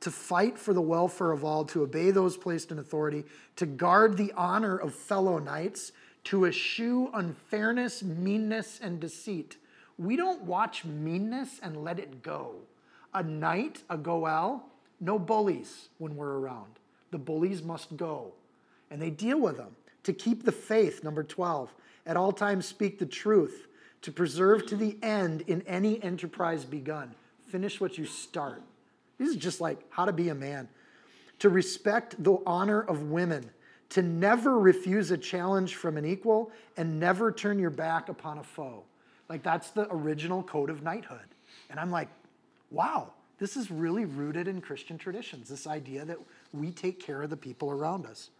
[0.00, 3.22] To fight for the welfare of all, to obey those placed in authority,
[3.54, 5.92] to guard the honor of fellow knights,
[6.24, 9.56] to eschew unfairness, meanness, and deceit.
[9.96, 12.56] We don't watch meanness and let it go.
[13.14, 14.64] A knight, a goel,
[15.00, 16.80] no bullies when we're around.
[17.12, 18.32] The bullies must go.
[18.90, 19.76] And they deal with them.
[20.02, 21.72] To keep the faith, number 12.
[22.04, 23.67] At all times speak the truth
[24.02, 27.14] to preserve to the end in any enterprise begun.
[27.48, 28.62] Finish what you start.
[29.18, 30.68] This is just like how to be a man.
[31.40, 33.50] To respect the honor of women,
[33.90, 38.42] to never refuse a challenge from an equal, and never turn your back upon a
[38.42, 38.84] foe.
[39.28, 41.20] Like that's the original code of knighthood.
[41.70, 42.08] And I'm like,
[42.70, 46.18] wow, this is really rooted in Christian traditions, this idea that
[46.52, 48.30] we take care of the people around us.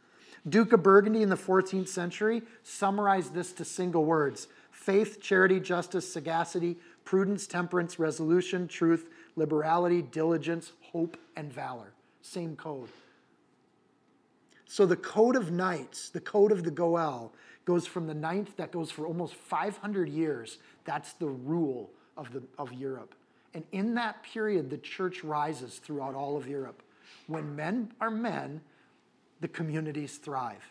[0.49, 4.49] Duke of Burgundy in the 14th century summarized this to single words
[4.89, 6.75] faith, charity, justice, sagacity,
[7.05, 11.93] prudence, temperance, resolution, truth, liberality, diligence, hope, and valor.
[12.23, 12.89] Same code.
[14.65, 17.35] So the code of knights, the code of the Goel,
[17.67, 20.57] goes from the ninth, that goes for almost 500 years.
[20.87, 23.15] That's the rule of, the, of Europe.
[23.53, 26.83] And in that period, the church rises throughout all of Europe.
[27.27, 28.63] When men are men,
[29.43, 30.65] the communities thrive.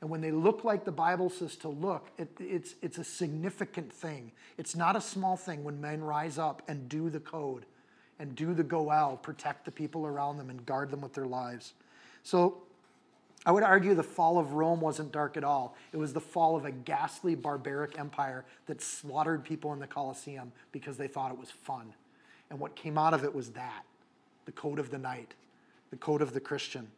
[0.00, 3.92] And when they look like the Bible says to look, it, it's, it's a significant
[3.92, 4.32] thing.
[4.56, 7.66] It's not a small thing when men rise up and do the code
[8.18, 11.74] and do the goel, protect the people around them and guard them with their lives.
[12.22, 12.62] So
[13.46, 15.74] I would argue the fall of Rome wasn't dark at all.
[15.92, 20.52] It was the fall of a ghastly, barbaric empire that slaughtered people in the Colosseum
[20.72, 21.94] because they thought it was fun.
[22.50, 23.84] And what came out of it was that
[24.44, 25.34] the code of the knight,
[25.90, 26.88] the code of the Christian.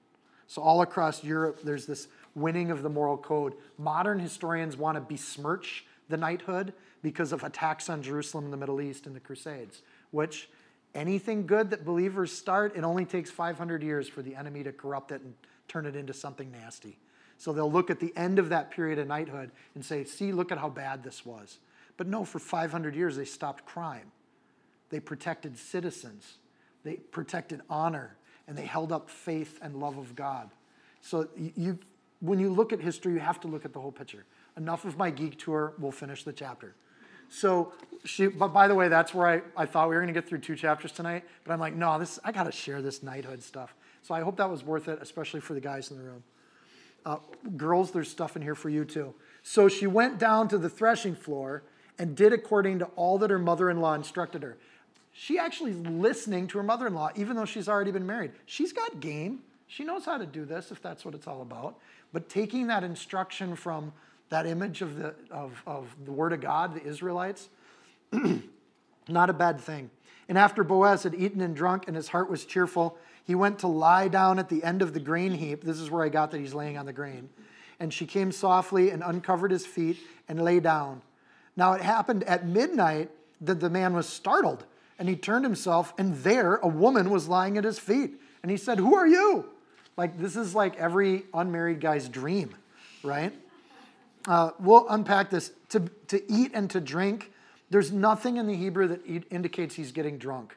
[0.48, 3.54] So, all across Europe, there's this winning of the moral code.
[3.78, 8.80] Modern historians want to besmirch the knighthood because of attacks on Jerusalem in the Middle
[8.80, 10.48] East in the Crusades, which
[10.94, 15.10] anything good that believers start, it only takes 500 years for the enemy to corrupt
[15.10, 15.34] it and
[15.68, 16.98] turn it into something nasty.
[17.38, 20.52] So they'll look at the end of that period of knighthood and say, see, look
[20.52, 21.58] at how bad this was.
[21.96, 24.12] But no, for 500 years, they stopped crime.
[24.90, 26.36] They protected citizens,
[26.84, 28.16] they protected honor,
[28.46, 30.50] and they held up faith and love of God.
[31.00, 31.78] So you,
[32.22, 34.24] when you look at history, you have to look at the whole picture.
[34.56, 36.74] Enough of my geek tour, we'll finish the chapter.
[37.28, 37.72] So
[38.04, 40.38] she, but by the way, that's where I, I thought we were to get through
[40.38, 41.24] two chapters tonight.
[41.44, 43.74] But I'm like, no, this I got to share this knighthood stuff.
[44.02, 46.22] So I hope that was worth it, especially for the guys in the room.
[47.04, 47.16] Uh,
[47.56, 49.14] girls, there's stuff in here for you too.
[49.42, 51.64] So she went down to the threshing floor
[51.98, 54.56] and did according to all that her mother in law instructed her.
[55.12, 58.32] She actually is listening to her mother in law, even though she's already been married.
[58.46, 59.40] She's got game.
[59.72, 61.78] She knows how to do this if that's what it's all about.
[62.12, 63.94] But taking that instruction from
[64.28, 67.48] that image of the, of, of the Word of God, the Israelites,
[69.08, 69.90] not a bad thing.
[70.28, 73.66] And after Boaz had eaten and drunk and his heart was cheerful, he went to
[73.66, 75.64] lie down at the end of the grain heap.
[75.64, 77.30] This is where I got that he's laying on the grain.
[77.80, 79.96] And she came softly and uncovered his feet
[80.28, 81.00] and lay down.
[81.56, 84.66] Now it happened at midnight that the man was startled
[84.98, 88.20] and he turned himself, and there a woman was lying at his feet.
[88.42, 89.48] And he said, Who are you?
[89.96, 92.54] Like, this is like every unmarried guy's dream,
[93.02, 93.32] right?
[94.26, 95.52] Uh, we'll unpack this.
[95.70, 97.32] To, to eat and to drink,
[97.70, 99.00] there's nothing in the Hebrew that
[99.30, 100.56] indicates he's getting drunk.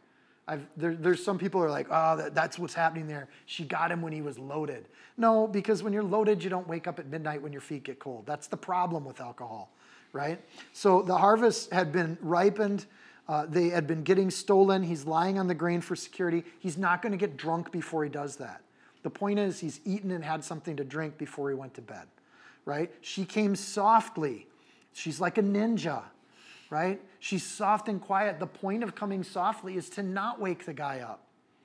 [0.77, 3.27] There, there's some people are like, oh, that, that's what's happening there.
[3.45, 4.87] She got him when he was loaded.
[5.17, 7.99] No, because when you're loaded, you don't wake up at midnight when your feet get
[7.99, 8.25] cold.
[8.25, 9.71] That's the problem with alcohol,
[10.13, 10.39] right?
[10.71, 12.85] So the harvest had been ripened.
[13.27, 14.83] Uh, they had been getting stolen.
[14.83, 16.43] He's lying on the grain for security.
[16.59, 18.61] He's not going to get drunk before he does that.
[19.05, 22.07] The point is, he's eaten and had something to drink before he went to bed,
[22.65, 22.91] right?
[23.01, 24.47] She came softly.
[24.93, 26.01] She's like a ninja
[26.69, 27.01] right?
[27.19, 28.39] She's soft and quiet.
[28.39, 31.21] The point of coming softly is to not wake the guy up.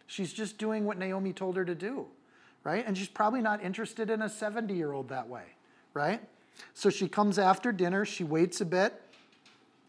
[0.07, 2.07] She's just doing what Naomi told her to do,
[2.65, 2.85] right?
[2.87, 5.45] And she's probably not interested in a 70 year old that way,
[5.95, 6.21] right?
[6.75, 9.01] So she comes after dinner, she waits a bit.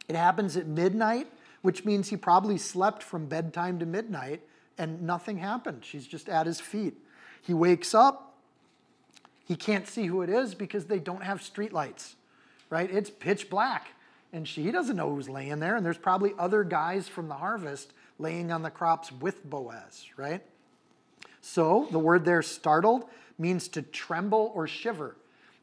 [0.07, 1.27] It happens at midnight,
[1.61, 4.41] which means he probably slept from bedtime to midnight
[4.77, 5.83] and nothing happened.
[5.83, 6.97] She's just at his feet.
[7.41, 8.38] He wakes up.
[9.45, 12.13] He can't see who it is because they don't have streetlights,
[12.69, 12.89] right?
[12.89, 13.89] It's pitch black
[14.34, 15.75] and she doesn't know who's laying there.
[15.75, 20.41] And there's probably other guys from the harvest laying on the crops with Boaz, right?
[21.41, 23.06] So the word there, startled,
[23.38, 25.17] means to tremble or shiver.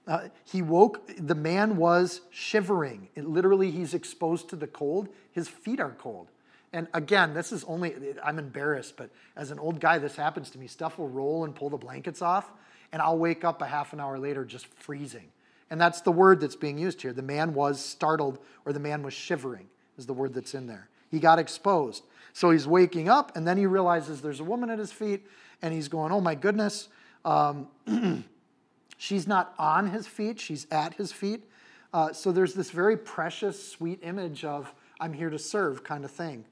[0.06, 3.08] Uh, he woke, the man was shivering.
[3.14, 5.08] It, literally, he's exposed to the cold.
[5.32, 6.28] His feet are cold.
[6.72, 10.58] And again, this is only, I'm embarrassed, but as an old guy, this happens to
[10.58, 10.66] me.
[10.66, 12.50] Stuff will roll and pull the blankets off,
[12.92, 15.30] and I'll wake up a half an hour later just freezing.
[15.70, 17.12] And that's the word that's being used here.
[17.12, 20.88] The man was startled or the man was shivering, is the word that's in there.
[21.10, 22.04] He got exposed.
[22.32, 25.26] So he's waking up and then he realizes there's a woman at his feet
[25.60, 26.88] and he's going, oh my goodness.
[27.24, 27.68] Um,
[28.96, 31.44] she's not on his feet, she's at his feet.
[31.92, 36.10] Uh, so there's this very precious, sweet image of I'm here to serve kind of
[36.10, 36.44] thing.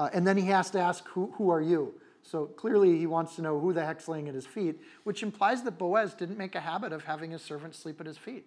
[0.00, 1.92] Uh, and then he has to ask, who, who are you?
[2.22, 5.62] So clearly he wants to know who the heck's laying at his feet, which implies
[5.64, 8.46] that Boaz didn't make a habit of having his servant sleep at his feet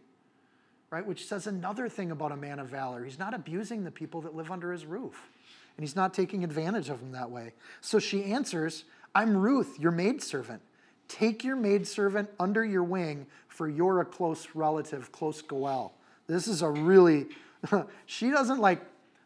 [0.94, 1.08] right?
[1.08, 3.04] Which says another thing about a man of valor.
[3.04, 5.28] He's not abusing the people that live under his roof,
[5.76, 7.54] and he's not taking advantage of them that way.
[7.82, 8.84] So she answers,
[9.16, 10.62] I'm Ruth, your maidservant.
[11.08, 15.96] Take your maidservant under your wing, for you're a close relative, close Goel.
[16.28, 17.26] This is a really,
[18.06, 18.82] she doesn't like,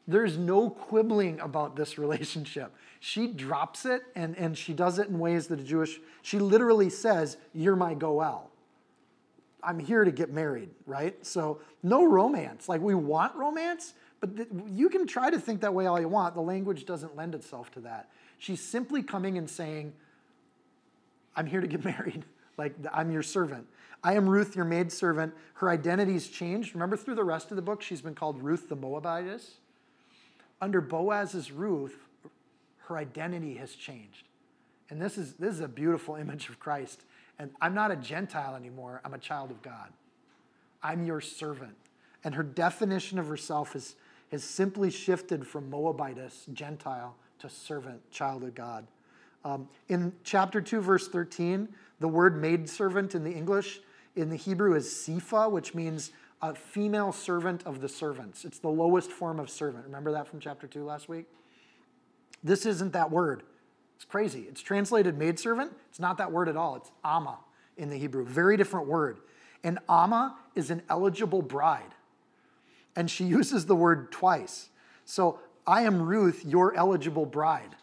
[0.08, 2.74] there's no quibbling about this relationship.
[3.00, 6.90] She drops it and, and she does it in ways that a Jewish, she literally
[6.90, 8.50] says, You're my Goel.
[9.62, 11.26] I'm here to get married, right?
[11.26, 12.70] So no romance.
[12.70, 16.08] Like we want romance, but th- you can try to think that way all you
[16.08, 16.36] want.
[16.36, 18.10] The language doesn't lend itself to that.
[18.38, 19.94] She's simply coming and saying,
[21.36, 22.24] I'm here to get married.
[22.58, 23.68] Like I'm your servant.
[24.04, 25.34] I am Ruth, your maidservant.
[25.56, 26.74] Her identity's changed.
[26.74, 29.56] Remember through the rest of the book, she's been called Ruth the Moabitess.
[30.62, 31.96] Under Boaz's Ruth,
[32.88, 34.28] her identity has changed.
[34.90, 37.04] And this is, this is a beautiful image of Christ.
[37.40, 39.92] And I'm not a Gentile anymore, I'm a child of God.
[40.82, 41.76] I'm your servant.
[42.24, 43.96] And her definition of herself has,
[44.32, 48.88] has simply shifted from Moabitess, Gentile, to servant, child of God.
[49.46, 53.80] Um, in chapter 2, verse 13, the word maidservant in the English,
[54.16, 58.46] in the Hebrew, is sifa, which means a female servant of the servants.
[58.46, 59.86] It's the lowest form of servant.
[59.86, 61.26] Remember that from chapter 2 last week?
[62.44, 63.44] This isn't that word.
[63.96, 64.46] It's crazy.
[64.48, 65.74] It's translated maidservant.
[65.90, 66.76] It's not that word at all.
[66.76, 67.40] It's ama
[67.78, 68.26] in the Hebrew.
[68.26, 69.18] Very different word.
[69.64, 71.96] And ama is an eligible bride.
[72.96, 74.70] And she uses the word twice.
[75.06, 77.76] So I am Ruth, your eligible bride.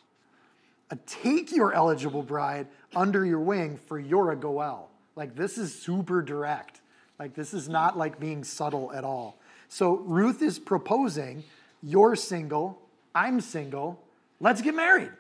[1.07, 4.91] Take your eligible bride under your wing for you're a Goel.
[5.17, 6.81] Like this is super direct.
[7.25, 9.39] Like this is not like being subtle at all.
[9.71, 11.43] So Ruth is proposing,
[11.83, 12.79] you're single,
[13.15, 13.99] I'm single,
[14.41, 15.11] let's get married.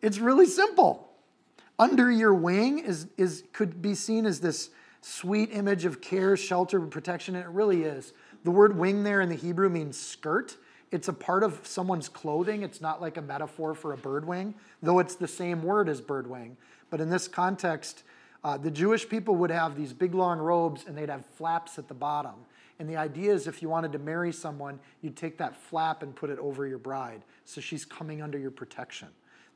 [0.00, 1.10] It's really simple.
[1.78, 4.70] Under your wing is, is, could be seen as this
[5.02, 8.14] sweet image of care, shelter, protection, and it really is.
[8.44, 10.56] The word wing there in the Hebrew means skirt.
[10.90, 12.62] It's a part of someone's clothing.
[12.62, 16.00] It's not like a metaphor for a bird wing, though it's the same word as
[16.00, 16.56] bird wing.
[16.88, 18.04] But in this context,
[18.44, 21.88] uh, the Jewish people would have these big long robes and they'd have flaps at
[21.88, 22.34] the bottom.
[22.78, 26.14] And the idea is if you wanted to marry someone, you'd take that flap and
[26.14, 27.22] put it over your bride.
[27.44, 29.08] So she's coming under your protection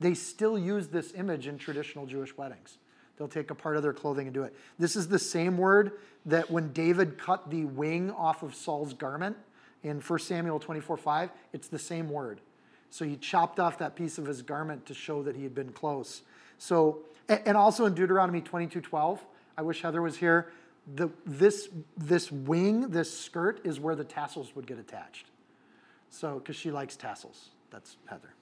[0.02, 2.78] they still use this image in traditional Jewish weddings.
[3.16, 4.54] They'll take a part of their clothing and do it.
[4.78, 5.92] This is the same word
[6.26, 9.36] that when David cut the wing off of Saul's garment
[9.82, 12.40] in 1 Samuel 24 5, it's the same word.
[12.90, 15.72] So he chopped off that piece of his garment to show that he had been
[15.72, 16.22] close.
[16.58, 17.00] So,
[17.46, 19.24] and also in Deuteronomy 22 12,
[19.56, 20.50] I wish Heather was here.
[20.96, 25.26] The, this, this wing, this skirt, is where the tassels would get attached.
[26.10, 27.50] So, because she likes tassels.
[27.70, 28.34] That's Heather.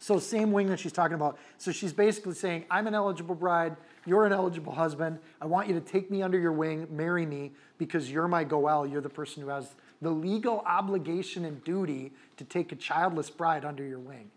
[0.00, 1.38] So, same wing that she's talking about.
[1.58, 3.76] So, she's basically saying, I'm an eligible bride.
[4.06, 5.18] You're an eligible husband.
[5.40, 8.86] I want you to take me under your wing, marry me, because you're my Goel.
[8.86, 13.64] You're the person who has the legal obligation and duty to take a childless bride
[13.64, 14.30] under your wing,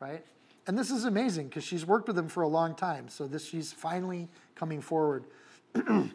[0.00, 0.24] right?
[0.68, 3.08] And this is amazing because she's worked with him for a long time.
[3.08, 5.24] So, this she's finally coming forward.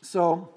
[0.00, 0.48] so,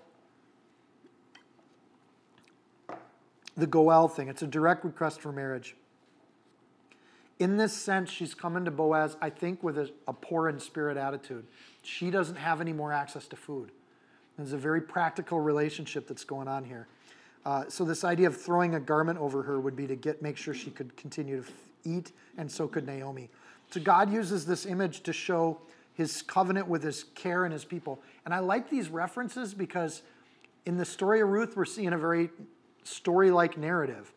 [3.58, 5.76] the Goel thing, it's a direct request for marriage.
[7.38, 10.96] In this sense, she's coming to Boaz, I think, with a, a poor in spirit
[10.96, 11.46] attitude.
[11.84, 13.72] She doesn't have any more access to food.
[14.38, 16.88] There's a very practical relationship that's going on here.
[17.46, 20.38] Uh, so this idea of throwing a garment over her would be to get make
[20.38, 21.52] sure she could continue to
[21.86, 23.30] eat, and so could Naomi.
[23.72, 25.60] So God uses this image to show
[25.94, 28.02] his covenant with his care and his people.
[28.26, 30.02] And I like these references because
[30.66, 32.30] in the story of Ruth, we're seeing a very
[32.84, 34.12] story like narrative.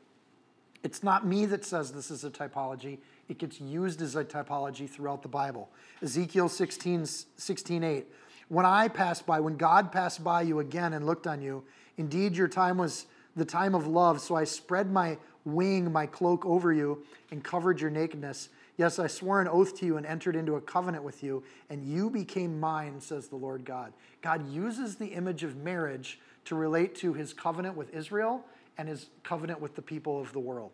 [0.83, 2.99] It's not me that says this is a typology.
[3.29, 5.69] It gets used as a typology throughout the Bible.
[6.03, 8.07] Ezekiel 16, 16 8.
[8.49, 11.65] When I passed by, when God passed by you again and looked on you,
[11.99, 14.21] indeed your time was the time of love.
[14.21, 18.49] So I spread my wing, my cloak over you, and covered your nakedness.
[18.77, 21.85] Yes, I swore an oath to you and entered into a covenant with you, and
[21.85, 23.93] you became mine, says the Lord God.
[24.23, 28.45] God uses the image of marriage to relate to his covenant with Israel
[28.79, 30.71] and his covenant with the people of the world.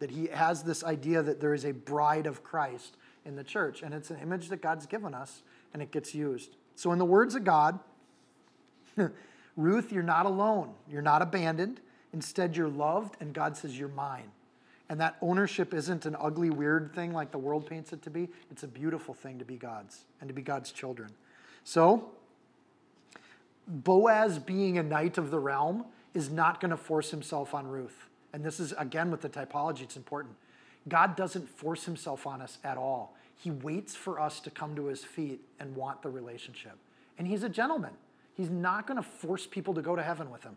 [0.00, 3.82] That he has this idea that there is a bride of Christ in the church,
[3.82, 6.56] and it's an image that God's given us, and it gets used.
[6.74, 7.78] So, in the words of God,
[9.56, 11.80] Ruth, you're not alone, you're not abandoned.
[12.12, 14.30] Instead, you're loved, and God says, You're mine.
[14.88, 18.28] And that ownership isn't an ugly, weird thing like the world paints it to be.
[18.50, 21.10] It's a beautiful thing to be God's and to be God's children.
[21.62, 22.10] So,
[23.66, 28.08] Boaz being a knight of the realm is not going to force himself on Ruth.
[28.32, 30.34] And this is, again, with the typology, it's important.
[30.88, 33.14] God doesn't force himself on us at all.
[33.36, 36.76] He waits for us to come to his feet and want the relationship.
[37.18, 37.92] And he's a gentleman.
[38.34, 40.56] He's not going to force people to go to heaven with him,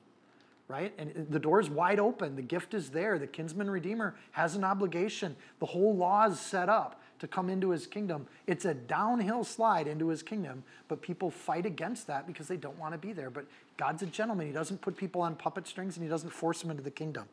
[0.71, 0.93] right?
[0.97, 2.35] And the door is wide open.
[2.35, 3.19] The gift is there.
[3.19, 5.35] The kinsman redeemer has an obligation.
[5.59, 8.25] The whole law is set up to come into his kingdom.
[8.47, 12.79] It's a downhill slide into his kingdom, but people fight against that because they don't
[12.79, 13.29] want to be there.
[13.29, 13.45] But
[13.77, 14.47] God's a gentleman.
[14.47, 17.25] He doesn't put people on puppet strings and he doesn't force them into the kingdom.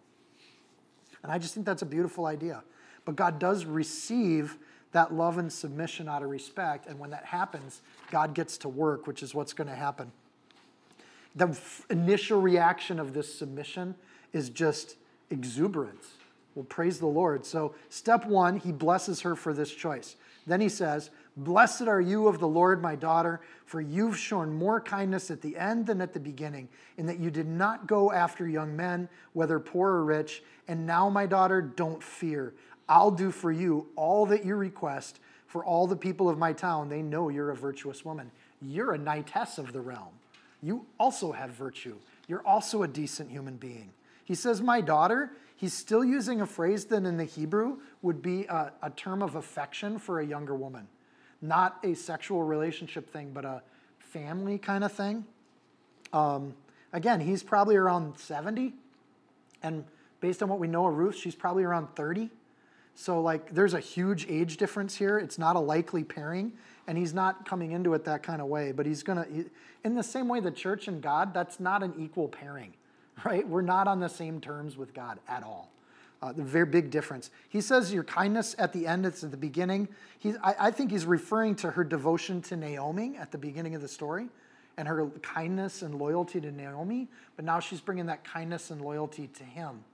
[1.22, 2.62] And I just think that's a beautiful idea.
[3.04, 4.58] But God does receive
[4.92, 6.86] that love and submission out of respect.
[6.86, 10.12] And when that happens, God gets to work, which is what's going to happen.
[11.38, 11.56] The
[11.88, 13.94] initial reaction of this submission
[14.32, 14.96] is just
[15.30, 16.06] exuberance.
[16.54, 17.46] Well, praise the Lord.
[17.46, 20.16] So, step one, he blesses her for this choice.
[20.48, 24.80] Then he says, Blessed are you of the Lord, my daughter, for you've shown more
[24.80, 28.48] kindness at the end than at the beginning, in that you did not go after
[28.48, 30.42] young men, whether poor or rich.
[30.66, 32.54] And now, my daughter, don't fear.
[32.88, 35.20] I'll do for you all that you request.
[35.46, 38.32] For all the people of my town, they know you're a virtuous woman.
[38.60, 40.12] You're a knightess of the realm.
[40.62, 41.96] You also have virtue.
[42.26, 43.92] You're also a decent human being.
[44.24, 48.44] He says, My daughter, he's still using a phrase that in the Hebrew would be
[48.44, 50.88] a, a, term of affection for a younger woman.
[51.40, 53.62] Not a sexual relationship thing, but a
[53.98, 55.24] family kind of thing.
[56.12, 56.54] Um,
[56.92, 58.74] again, he's probably around 70.
[59.62, 59.84] And
[60.20, 62.30] based on what we know of Ruth, she's probably around 30.
[62.94, 65.18] So, like, there's a huge age difference here.
[65.18, 66.52] It's not a likely pairing,
[66.88, 68.72] and he's not coming into it that kind of way.
[68.72, 69.44] But he's going to, he,
[69.84, 72.72] in the same way, the church and God, that's not an equal pairing,
[73.24, 73.46] right?
[73.46, 75.70] We're not on the same terms with God at all.
[76.20, 77.30] Uh, the very big difference.
[77.48, 79.86] He says your kindness at the end, it's at the beginning.
[80.18, 83.82] He, I, I think he's referring to her devotion to Naomi at the beginning of
[83.82, 84.26] the story
[84.76, 89.28] and her kindness and loyalty to Naomi, but now she's bringing that kindness and loyalty
[89.28, 89.84] to him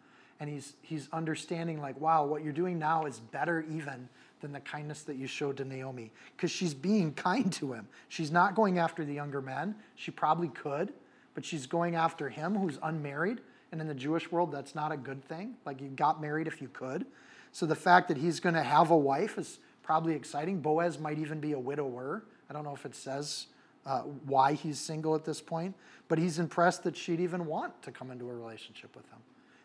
[0.40, 4.09] and he's he's understanding like wow what you're doing now is better even
[4.45, 7.88] than the kindness that you showed to Naomi because she's being kind to him.
[8.09, 9.74] She's not going after the younger men.
[9.97, 10.92] She probably could
[11.34, 13.40] but she's going after him who's unmarried.
[13.72, 15.55] And in the Jewish world that's not a good thing.
[15.66, 17.07] Like you got married if you could.
[17.51, 20.61] So the fact that he's going to have a wife is probably exciting.
[20.61, 22.24] Boaz might even be a widower.
[22.49, 23.47] I don't know if it says
[23.84, 25.74] uh, why he's single at this point
[26.09, 29.18] but he's impressed that she'd even want to come into a relationship with him.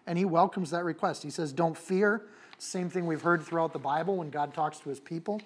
[0.08, 1.24] And he welcomes that request.
[1.24, 2.24] He says, Don't fear.
[2.60, 5.42] Same thing we've heard throughout the Bible when God talks to his people.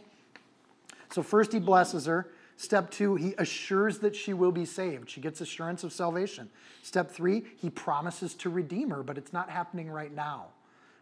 [1.12, 2.28] So, first, he blesses her.
[2.58, 5.10] Step two, he assures that she will be saved.
[5.10, 6.50] She gets assurance of salvation.
[6.82, 10.48] Step three, he promises to redeem her, but it's not happening right now,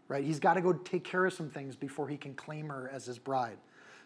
[0.08, 0.24] right?
[0.24, 3.06] He's got to go take care of some things before he can claim her as
[3.06, 3.58] his bride.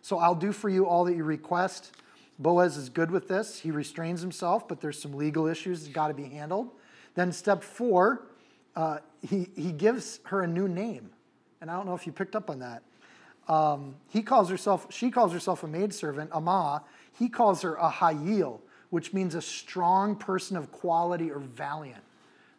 [0.01, 1.95] So I'll do for you all that you request.
[2.37, 3.59] Boaz is good with this.
[3.59, 6.69] He restrains himself, but there's some legal issues that got to be handled.
[7.15, 8.27] Then step four,
[8.75, 11.11] uh, he, he gives her a new name.
[11.61, 12.83] And I don't know if you picked up on that.
[13.47, 16.83] Um, he calls herself, she calls herself a maidservant, Amah.
[17.17, 22.03] He calls her a Hayil, which means a strong person of quality or valiant.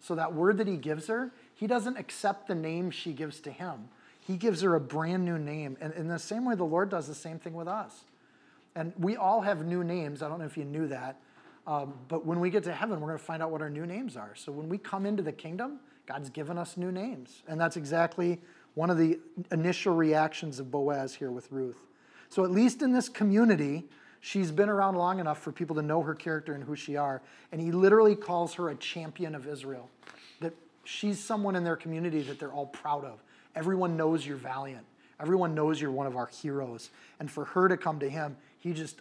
[0.01, 3.51] So that word that he gives her, he doesn't accept the name she gives to
[3.51, 3.89] him.
[4.21, 5.77] He gives her a brand new name.
[5.81, 8.05] And in the same way, the Lord does the same thing with us.
[8.75, 10.23] And we all have new names.
[10.23, 11.17] I don't know if you knew that.
[11.67, 13.87] Um, but when we get to heaven, we're going to find out what our new
[13.87, 14.35] names are.
[14.37, 17.43] So when we come into the kingdom, God's given us new names.
[17.49, 18.41] And that's exactly
[18.77, 19.19] one of the
[19.51, 21.79] initial reactions of Boaz here with Ruth.
[22.29, 23.85] So, at least in this community,
[24.21, 27.23] she's been around long enough for people to know her character and who she are.
[27.51, 29.89] And he literally calls her a champion of Israel.
[30.41, 30.53] That
[30.85, 33.23] she's someone in their community that they're all proud of.
[33.55, 34.85] Everyone knows you're valiant.
[35.19, 36.91] Everyone knows you're one of our heroes.
[37.19, 39.01] And for her to come to him, he just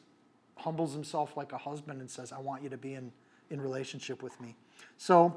[0.56, 3.12] humbles himself like a husband and says, I want you to be in,
[3.50, 4.56] in relationship with me.
[4.98, 5.36] So,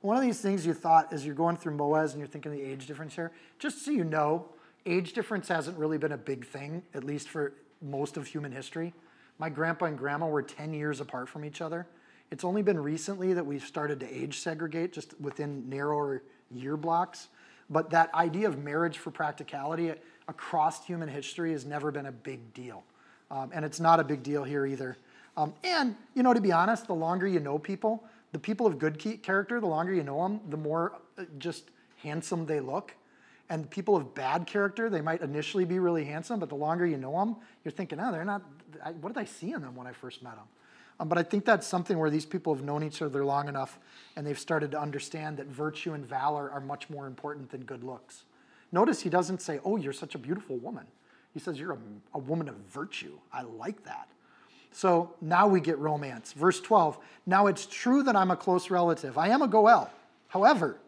[0.00, 2.62] one of these things you thought as you're going through Boaz and you're thinking the
[2.62, 4.46] age difference here, just so you know,
[4.86, 8.94] age difference hasn't really been a big thing, at least for most of human history.
[9.38, 11.86] My grandpa and grandma were 10 years apart from each other.
[12.30, 17.28] It's only been recently that we've started to age segregate just within narrower year blocks.
[17.68, 19.92] But that idea of marriage for practicality
[20.28, 22.84] across human history has never been a big deal.
[23.30, 24.96] Um, and it's not a big deal here either.
[25.36, 28.78] Um, and, you know, to be honest, the longer you know people, the people of
[28.78, 32.94] good character, the longer you know them, the more uh, just handsome they look.
[33.48, 36.96] And people of bad character, they might initially be really handsome, but the longer you
[36.96, 38.42] know them, you're thinking, oh, they're not,
[39.00, 40.46] what did I see in them when I first met them?
[41.00, 43.78] Um, but I think that's something where these people have known each other long enough
[44.14, 47.82] and they've started to understand that virtue and valor are much more important than good
[47.82, 48.24] looks.
[48.70, 50.86] Notice he doesn't say, oh, you're such a beautiful woman.
[51.32, 51.78] He says, you're a,
[52.14, 53.18] a woman of virtue.
[53.32, 54.08] I like that.
[54.72, 56.32] So now we get romance.
[56.32, 59.18] Verse 12 Now it's true that I'm a close relative.
[59.18, 59.90] I am a Goel.
[60.28, 60.78] However,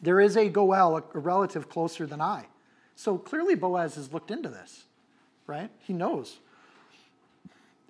[0.00, 2.46] there is a Goel, a relative closer than I.
[2.94, 4.84] So clearly Boaz has looked into this,
[5.46, 5.70] right?
[5.78, 6.38] He knows.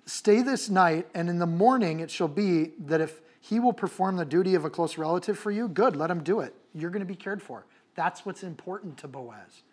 [0.05, 4.17] Stay this night, and in the morning it shall be that if he will perform
[4.17, 6.53] the duty of a close relative for you, good, let him do it.
[6.73, 7.65] You're going to be cared for.
[7.95, 9.63] That's what's important to Boaz.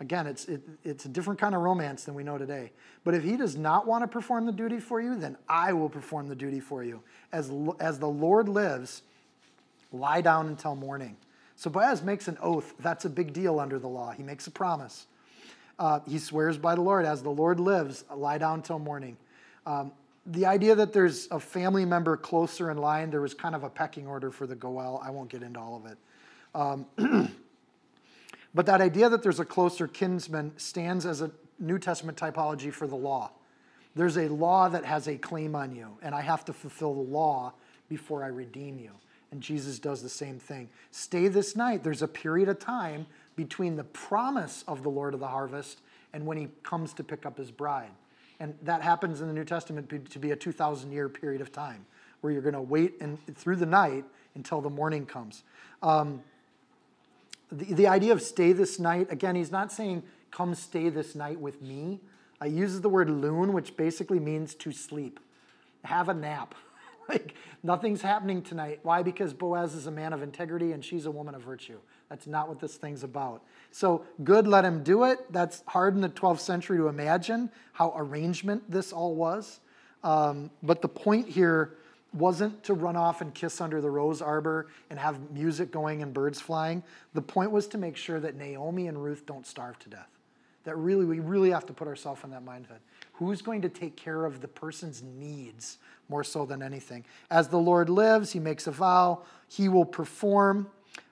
[0.00, 2.72] Again, it's, it, it's a different kind of romance than we know today.
[3.04, 5.90] But if he does not want to perform the duty for you, then I will
[5.90, 7.02] perform the duty for you.
[7.32, 9.02] As, as the Lord lives,
[9.92, 11.16] lie down until morning.
[11.54, 12.72] So Boaz makes an oath.
[12.80, 14.12] That's a big deal under the law.
[14.12, 15.06] He makes a promise.
[15.78, 19.18] Uh, he swears by the Lord, as the Lord lives, lie down till morning.
[19.66, 19.92] Um,
[20.24, 23.70] the idea that there's a family member closer in line, there was kind of a
[23.70, 25.02] pecking order for the Goel.
[25.04, 25.98] I won't get into all of it.
[26.54, 27.34] Um,
[28.54, 32.86] But that idea that there's a closer kinsman stands as a New Testament typology for
[32.86, 33.30] the law.
[33.94, 37.10] There's a law that has a claim on you, and I have to fulfill the
[37.10, 37.52] law
[37.88, 38.92] before I redeem you.
[39.32, 40.68] And Jesus does the same thing.
[40.90, 41.84] Stay this night.
[41.84, 45.80] There's a period of time between the promise of the Lord of the harvest
[46.12, 47.90] and when he comes to pick up his bride.
[48.40, 51.84] And that happens in the New Testament to be a 2,000 year period of time
[52.20, 55.44] where you're going to wait and, through the night until the morning comes.
[55.82, 56.22] Um,
[57.52, 61.40] the, the idea of stay this night, again, he's not saying come stay this night
[61.40, 62.00] with me.
[62.40, 65.20] I uses the word loon, which basically means to sleep.
[65.84, 66.54] Have a nap.
[67.08, 68.80] like nothing's happening tonight.
[68.82, 69.02] Why?
[69.02, 71.78] Because Boaz is a man of integrity and she's a woman of virtue.
[72.08, 73.42] That's not what this thing's about.
[73.70, 75.32] So good, let him do it.
[75.32, 79.60] That's hard in the 12th century to imagine how arrangement this all was.
[80.02, 81.76] Um, but the point here
[82.12, 86.12] wasn't to run off and kiss under the rose arbor and have music going and
[86.12, 86.82] birds flying.
[87.14, 90.08] The point was to make sure that Naomi and Ruth don't starve to death.
[90.64, 92.80] That really, we really have to put ourselves in that mindset.
[93.14, 97.04] Who's going to take care of the person's needs more so than anything?
[97.30, 100.68] As the Lord lives, he makes a vow, he will perform.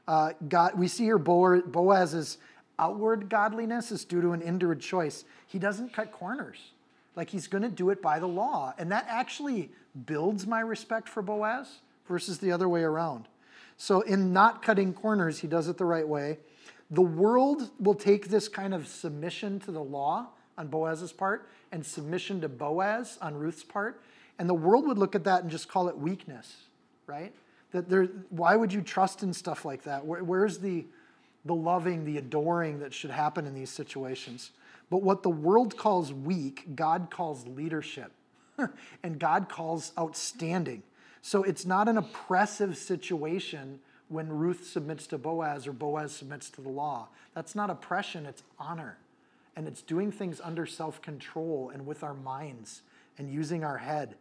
[0.07, 2.39] Uh, God, we see here Boaz's
[2.79, 5.25] outward godliness is due to an inward choice.
[5.47, 6.73] He doesn't cut corners.
[7.19, 8.75] Like he's going to do it by the law.
[8.79, 9.73] And that actually
[10.07, 13.27] builds my respect for Boaz versus the other way around.
[13.77, 16.39] So, in not cutting corners, he does it the right way.
[16.93, 21.85] The world will take this kind of submission to the law on Boaz's part and
[21.85, 24.01] submission to Boaz on Ruth's part.
[24.39, 26.57] And the world would look at that and just call it weakness,
[27.09, 27.35] right?
[27.73, 30.07] That there, why would you trust in stuff like that?
[30.07, 30.87] Where, where's the,
[31.45, 34.53] the loving, the adoring that should happen in these situations.
[34.91, 38.13] But what the world calls weak, God calls leadership.
[39.03, 40.83] and God calls outstanding.
[41.23, 46.63] So it's not an oppressive situation when Ruth submits to Boaz or Boaz submits to
[46.63, 47.09] the law.
[47.35, 48.99] That's not oppression, it's honor.
[49.55, 52.83] And it's doing things under self control and with our minds
[53.19, 54.15] and using our head.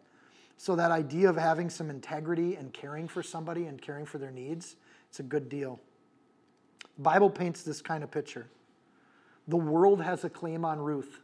[0.57, 4.31] So that idea of having some integrity and caring for somebody and caring for their
[4.31, 4.75] needs,
[5.09, 5.79] it's a good deal.
[6.97, 8.47] The Bible paints this kind of picture.
[9.47, 11.21] The world has a claim on Ruth.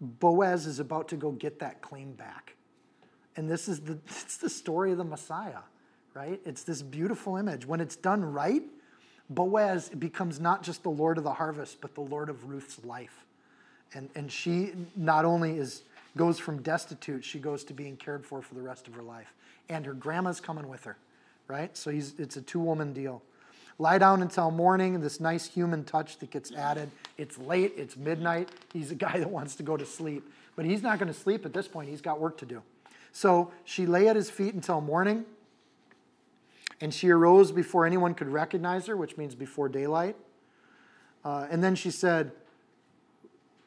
[0.00, 2.54] Boaz is about to go get that claim back.
[3.36, 5.60] And this is the, it's the story of the Messiah,
[6.14, 6.40] right?
[6.44, 7.66] It's this beautiful image.
[7.66, 8.62] When it's done right,
[9.28, 13.24] Boaz becomes not just the Lord of the harvest, but the Lord of Ruth's life.
[13.94, 15.82] And, and she not only is
[16.16, 19.34] goes from destitute, she goes to being cared for for the rest of her life.
[19.68, 20.96] And her grandma's coming with her,
[21.46, 21.76] right?
[21.76, 23.22] So it's a two woman deal.
[23.78, 26.90] Lie down until morning, this nice human touch that gets added.
[27.18, 28.48] It's late, it's midnight.
[28.72, 30.30] He's a guy that wants to go to sleep.
[30.54, 32.62] But he's not going to sleep at this point, he's got work to do.
[33.12, 35.24] So she lay at his feet until morning,
[36.80, 40.16] and she arose before anyone could recognize her, which means before daylight.
[41.24, 42.32] Uh, and then she said,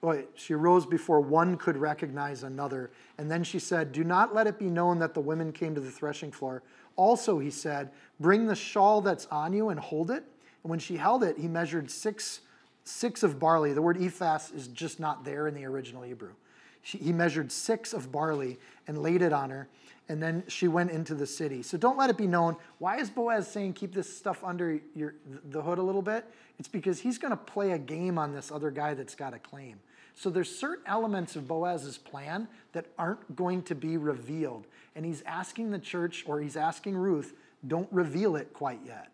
[0.01, 2.89] Wait, she arose before one could recognize another.
[3.17, 5.81] And then she said, Do not let it be known that the women came to
[5.81, 6.63] the threshing floor.
[6.99, 10.25] Also, he said, Bring the shawl that's on you and hold it.
[10.63, 12.41] And when she held it, he measured six,
[12.83, 13.71] six of barley.
[13.71, 16.33] The word ephahs is just not there in the original Hebrew.
[16.81, 19.69] She, he measured six of barley and laid it on her.
[20.09, 21.63] And then she went into the city.
[21.63, 22.57] So don't let it be known.
[22.79, 25.15] Why is Boaz saying keep this stuff under your,
[25.51, 26.25] the hood a little bit?
[26.57, 29.39] It's because he's going to play a game on this other guy that's got a
[29.39, 29.79] claim.
[30.19, 34.65] So there's certain elements of Boaz's plan that aren't going to be revealed.
[34.93, 37.33] And he's asking the church or he's asking Ruth,
[37.65, 39.07] don't reveal it quite yet.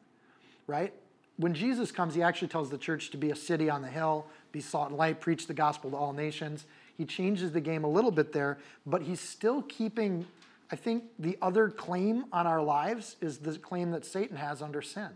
[0.65, 0.93] Right?
[1.37, 4.25] When Jesus comes, he actually tells the church to be a city on the hill,
[4.51, 6.65] be salt and light, preach the gospel to all nations.
[6.97, 10.25] He changes the game a little bit there, but he's still keeping
[10.71, 14.81] I think the other claim on our lives is the claim that Satan has under
[14.81, 15.09] sin.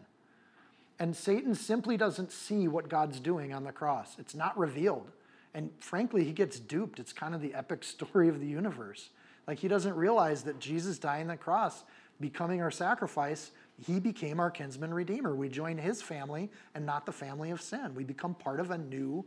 [0.99, 4.15] And Satan simply doesn't see what God's doing on the cross.
[4.19, 5.09] It's not revealed.
[5.53, 6.99] And frankly, he gets duped.
[6.99, 9.09] It's kind of the epic story of the universe.
[9.47, 11.83] Like he doesn't realize that Jesus dying on the cross,
[12.21, 13.51] becoming our sacrifice,
[13.83, 15.33] he became our kinsman redeemer.
[15.33, 17.95] We join his family and not the family of sin.
[17.95, 19.25] We become part of a new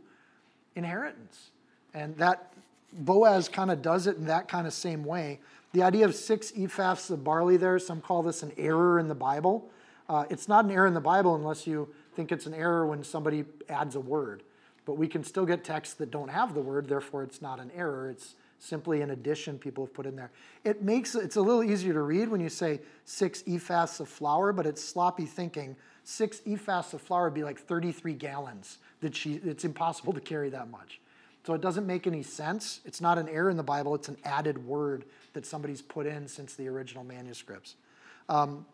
[0.75, 1.51] inheritance.
[1.93, 2.53] And that
[2.93, 5.39] Boaz kind of does it in that kind of same way.
[5.73, 9.15] The idea of six ephahs of barley there, some call this an error in the
[9.15, 9.69] Bible.
[10.07, 13.03] Uh, it's not an error in the Bible unless you think it's an error when
[13.03, 14.43] somebody adds a word.
[14.85, 17.71] But we can still get texts that don't have the word, therefore it's not an
[17.75, 18.09] error.
[18.09, 20.31] It's simply an addition people have put in there.
[20.63, 24.53] It makes it's a little easier to read when you say six ephahs of flour,
[24.53, 25.75] but it's sloppy thinking.
[26.03, 28.77] Six ephahs of flour would be like 33 gallons.
[29.01, 30.99] That she, it's impossible to carry that much.
[31.45, 32.79] So it doesn't make any sense.
[32.85, 36.27] It's not an error in the Bible, it's an added word that somebody's put in
[36.27, 37.75] since the original manuscripts.
[38.29, 38.65] Um,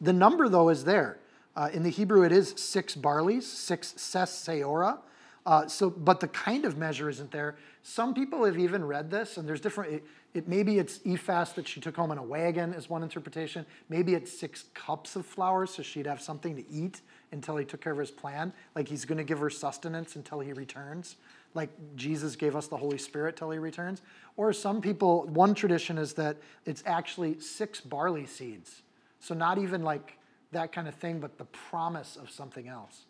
[0.00, 1.18] the number, though, is there.
[1.56, 4.98] Uh, in the Hebrew, it is six barleys, six ses seora.
[5.48, 7.56] Uh, so, but the kind of measure isn't there.
[7.82, 9.94] Some people have even read this, and there's different.
[9.94, 13.64] It, it maybe it's ephahs that she took home in a wagon is one interpretation.
[13.88, 17.00] Maybe it's six cups of flour, so she'd have something to eat
[17.32, 18.52] until he took care of his plan.
[18.74, 21.16] Like he's going to give her sustenance until he returns,
[21.54, 24.02] like Jesus gave us the Holy Spirit till he returns.
[24.36, 26.36] Or some people, one tradition is that
[26.66, 28.82] it's actually six barley seeds.
[29.18, 30.18] So not even like
[30.52, 33.06] that kind of thing, but the promise of something else.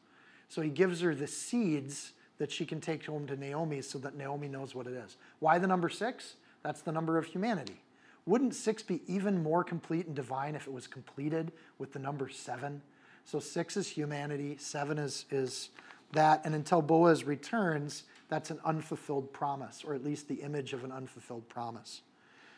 [0.49, 4.16] So he gives her the seeds that she can take home to Naomi so that
[4.16, 5.16] Naomi knows what it is.
[5.41, 6.34] Why the number six?
[6.62, 7.80] That's the number of humanity.
[8.26, 12.28] Wouldn't six be even more complete and divine if it was completed with the number
[12.28, 12.82] seven?
[13.24, 15.70] So six is humanity, seven is, is
[16.12, 20.84] that, and until Boaz returns, that's an unfulfilled promise, or at least the image of
[20.84, 22.03] an unfulfilled promise.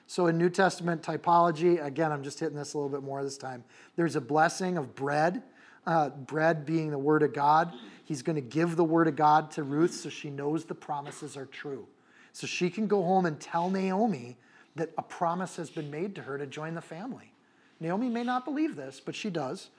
[0.07, 3.39] So in New Testament typology, again, I'm just hitting this a little bit more this
[3.39, 3.63] time.
[3.95, 5.43] There's a blessing of bread
[5.87, 7.73] uh, bread being the word of God.
[8.05, 11.37] He's going to give the word of God to Ruth so she knows the promises
[11.37, 11.87] are true.
[12.33, 14.37] So she can go home and tell Naomi
[14.77, 17.33] that a promise has been made to her to join the family.
[17.81, 19.71] Naomi may not believe this, but she does.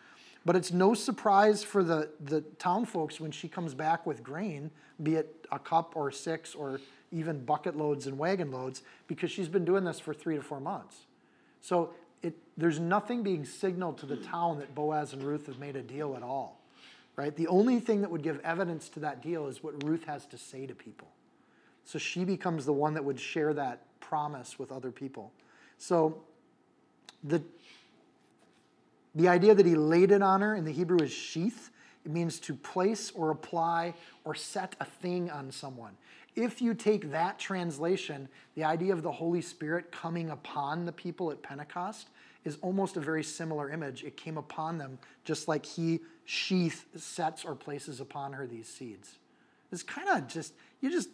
[0.46, 4.72] But it's no surprise for the, the town folks when she comes back with grain,
[5.04, 6.82] be it a cup or six or
[7.12, 10.60] even bucket loads and wagon loads, because she's been doing this for three to four
[10.60, 11.06] months.
[11.62, 11.92] So
[12.24, 15.82] it, there's nothing being signaled to the town that Boaz and Ruth have made a
[15.82, 16.60] deal at all,
[17.16, 17.36] right?
[17.36, 20.38] The only thing that would give evidence to that deal is what Ruth has to
[20.38, 21.08] say to people.
[21.86, 25.32] So she becomes the one that would share that promise with other people.
[25.78, 26.22] So
[27.24, 27.42] the,
[29.16, 31.72] the idea that he laid it on her in the Hebrew is sheath.
[32.06, 33.94] It means to place or apply
[34.24, 35.96] or set a thing on someone.
[36.36, 41.32] If you take that translation, the idea of the Holy Spirit coming upon the people
[41.32, 42.08] at Pentecost
[42.46, 44.04] is almost a very similar image.
[44.04, 49.18] It came upon them just like he sheath sets or places upon her these seeds.
[49.72, 51.10] It's kind of just, you just,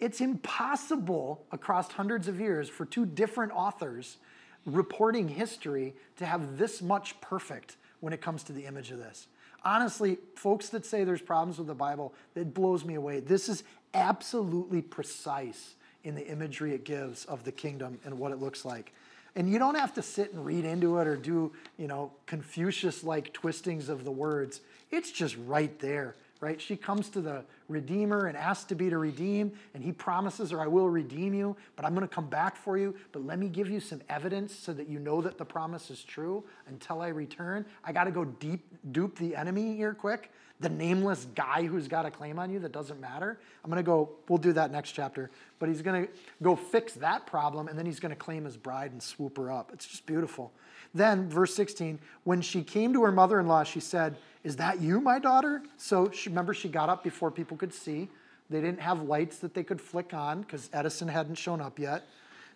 [0.00, 4.18] it's impossible across hundreds of years for two different authors
[4.66, 9.28] reporting history to have this much perfect when it comes to the image of this.
[9.64, 13.20] Honestly, folks that say there's problems with the Bible, it blows me away.
[13.20, 18.40] This is absolutely precise in the imagery it gives of the kingdom and what it
[18.40, 18.92] looks like.
[19.36, 23.02] And you don't have to sit and read into it or do, you know, Confucius
[23.02, 24.60] like twistings of the words.
[24.90, 26.60] It's just right there right?
[26.60, 30.60] She comes to the Redeemer and asks to be to redeem, and he promises her,
[30.60, 32.94] I will redeem you, but I'm going to come back for you.
[33.12, 36.04] But let me give you some evidence so that you know that the promise is
[36.04, 37.64] true until I return.
[37.82, 40.30] I got to go deep, dupe the enemy here quick,
[40.60, 43.38] the nameless guy who's got a claim on you that doesn't matter.
[43.64, 46.12] I'm going to go, we'll do that next chapter, but he's going to
[46.42, 49.50] go fix that problem, and then he's going to claim his bride and swoop her
[49.50, 49.70] up.
[49.72, 50.52] It's just beautiful.
[50.94, 54.80] Then, verse 16, when she came to her mother in law, she said, is that
[54.80, 55.62] you, my daughter?
[55.76, 58.08] So she, remember, she got up before people could see.
[58.50, 62.04] They didn't have lights that they could flick on because Edison hadn't shown up yet.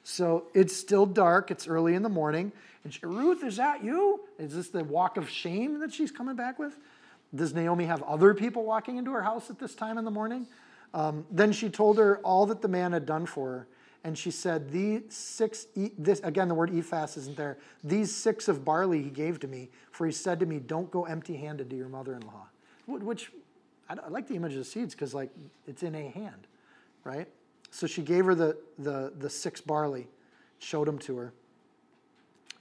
[0.05, 1.51] So it's still dark.
[1.51, 2.53] It's early in the morning.
[2.85, 4.21] And she, Ruth, is that you?
[4.39, 6.77] Is this the walk of shame that she's coming back with?
[7.35, 10.47] Does Naomi have other people walking into her house at this time in the morning?
[10.95, 13.67] Um, then she told her all that the man had done for her
[14.05, 15.67] and she said, These six,
[15.99, 17.59] this, again, the word ephahs isn't there.
[17.83, 21.05] These six of barley he gave to me, for he said to me, Don't go
[21.05, 22.47] empty handed to your mother in law.
[22.87, 23.31] Which,
[23.89, 25.31] I like the image of the seeds because, like,
[25.67, 26.47] it's in a hand,
[27.05, 27.29] right?
[27.71, 30.09] So she gave her the, the, the six barley,
[30.59, 31.33] showed them to her.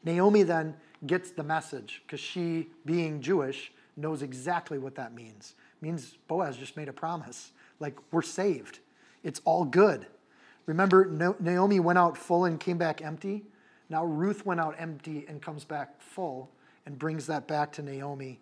[0.03, 0.75] Naomi then
[1.05, 5.55] gets the message because she, being Jewish, knows exactly what that means.
[5.81, 7.51] It means Boaz just made a promise.
[7.79, 8.79] Like, we're saved.
[9.23, 10.07] It's all good.
[10.67, 13.45] Remember, Naomi went out full and came back empty.
[13.89, 16.51] Now Ruth went out empty and comes back full
[16.85, 18.39] and brings that back to Naomi.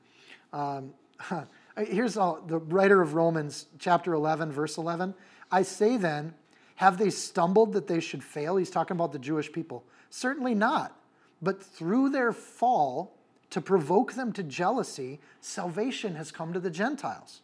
[0.52, 0.94] Um,
[1.78, 5.14] here's all, the writer of Romans, chapter 11, verse 11.
[5.52, 6.34] I say then,
[6.76, 8.58] have they stumbled that they should fail?
[8.58, 9.86] He's talking about the Jewish people.
[10.10, 11.00] Certainly not.
[11.42, 13.16] But through their fall,
[13.52, 17.42] to provoke them to jealousy, salvation has come to the Gentiles.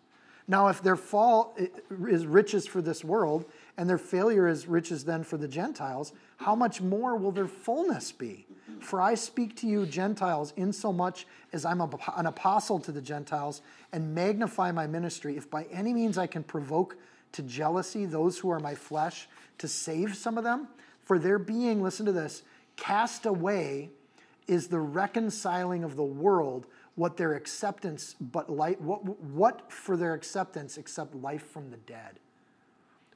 [0.48, 1.56] Now, if their fall
[1.90, 3.46] is riches for this world,
[3.78, 8.12] and their failure is riches then for the Gentiles, how much more will their fullness
[8.12, 8.46] be?
[8.80, 13.62] For I speak to you, Gentiles, insomuch as I'm an apostle to the Gentiles,
[13.92, 16.98] and magnify my ministry, if by any means I can provoke
[17.34, 19.28] to jealousy those who are my flesh,
[19.60, 20.68] to save some of them.
[21.04, 22.44] For their being, listen to this,
[22.76, 23.90] cast away
[24.48, 30.14] is the reconciling of the world what their acceptance but light what, what for their
[30.14, 32.20] acceptance except life from the dead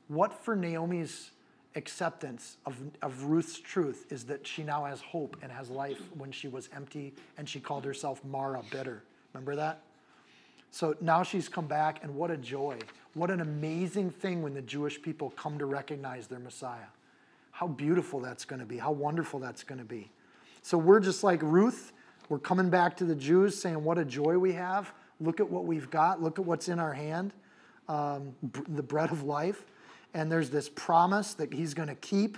[0.07, 1.31] what for Naomi's
[1.75, 6.31] acceptance of, of Ruth's truth is that she now has hope and has life when
[6.31, 9.03] she was empty and she called herself Mara bitter.
[9.33, 9.81] Remember that?
[10.71, 12.77] So now she's come back, and what a joy.
[13.13, 16.87] What an amazing thing when the Jewish people come to recognize their Messiah.
[17.51, 20.11] How beautiful that's going to be, how wonderful that's going to be.
[20.63, 21.93] So we're just like Ruth.
[22.27, 24.91] We're coming back to the Jews saying, What a joy we have.
[25.21, 26.21] Look at what we've got.
[26.21, 27.31] Look at what's in our hand
[27.87, 28.35] um,
[28.69, 29.63] the bread of life
[30.15, 32.37] and there's this promise that he's going to keep.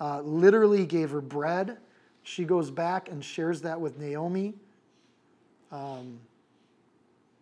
[0.00, 1.76] Uh, literally gave her bread.
[2.22, 4.54] She goes back and shares that with Naomi.
[5.72, 6.20] Um,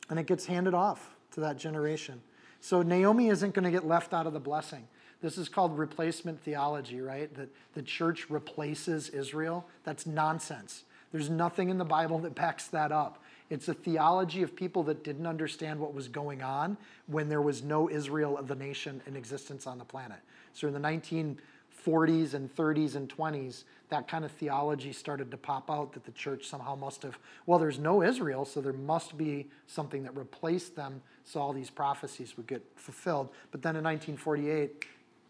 [0.08, 2.22] and it gets handed off to that generation.
[2.60, 4.88] So Naomi isn't going to get left out of the blessing.
[5.20, 7.32] This is called replacement theology, right?
[7.34, 9.66] That the church replaces Israel.
[9.84, 10.84] That's nonsense.
[11.12, 13.22] There's nothing in the Bible that backs that up.
[13.50, 16.76] It's a theology of people that didn't understand what was going on
[17.06, 20.18] when there was no Israel of the nation in existence on the planet.
[20.54, 25.70] So in the 1940s and 30s and 20s, that kind of theology started to pop
[25.70, 29.48] out that the church somehow must have, well, there's no Israel, so there must be
[29.66, 33.28] something that replaced them so all these prophecies would get fulfilled.
[33.50, 34.86] But then in 1948,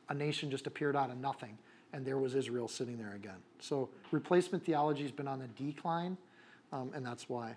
[0.09, 1.59] a nation just appeared out of nothing,
[1.93, 3.39] and there was Israel sitting there again.
[3.59, 6.17] So replacement theology has been on the decline,
[6.73, 7.57] um, and that's why.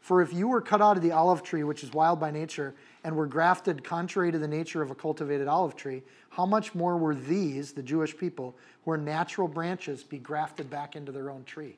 [0.00, 2.74] For if you were cut out of the olive tree, which is wild by nature,
[3.02, 6.96] and were grafted contrary to the nature of a cultivated olive tree, how much more
[6.96, 8.54] were these, the Jewish people,
[8.84, 11.76] who are natural branches, be grafted back into their own tree?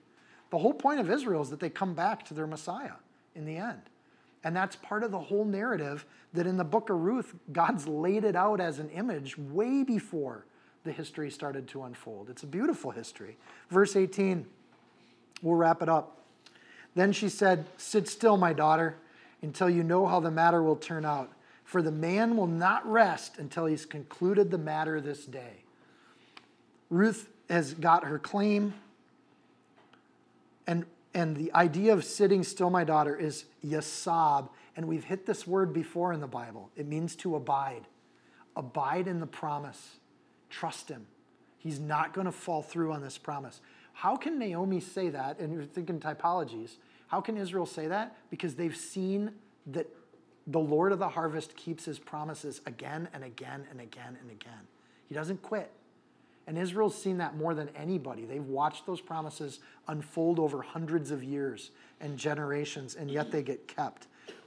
[0.50, 2.94] The whole point of Israel is that they come back to their Messiah
[3.34, 3.80] in the end.
[4.44, 8.24] And that's part of the whole narrative that in the book of Ruth, God's laid
[8.24, 10.44] it out as an image way before
[10.84, 12.30] the history started to unfold.
[12.30, 13.36] It's a beautiful history.
[13.68, 14.46] Verse 18,
[15.42, 16.17] we'll wrap it up.
[16.98, 18.96] Then she said, Sit still, my daughter,
[19.40, 21.30] until you know how the matter will turn out.
[21.62, 25.62] For the man will not rest until he's concluded the matter this day.
[26.90, 28.74] Ruth has got her claim.
[30.66, 34.48] And, and the idea of sitting still, my daughter, is yasab.
[34.74, 36.68] And we've hit this word before in the Bible.
[36.74, 37.86] It means to abide.
[38.56, 39.98] Abide in the promise.
[40.50, 41.06] Trust him.
[41.58, 43.60] He's not going to fall through on this promise.
[43.92, 45.38] How can Naomi say that?
[45.38, 46.72] And you're thinking typologies.
[47.08, 48.16] How can Israel say that?
[48.30, 49.32] Because they've seen
[49.66, 49.88] that
[50.46, 54.66] the Lord of the harvest keeps his promises again and again and again and again.
[55.08, 55.70] He doesn't quit.
[56.46, 58.24] And Israel's seen that more than anybody.
[58.24, 63.68] They've watched those promises unfold over hundreds of years and generations, and yet they get
[63.68, 64.06] kept.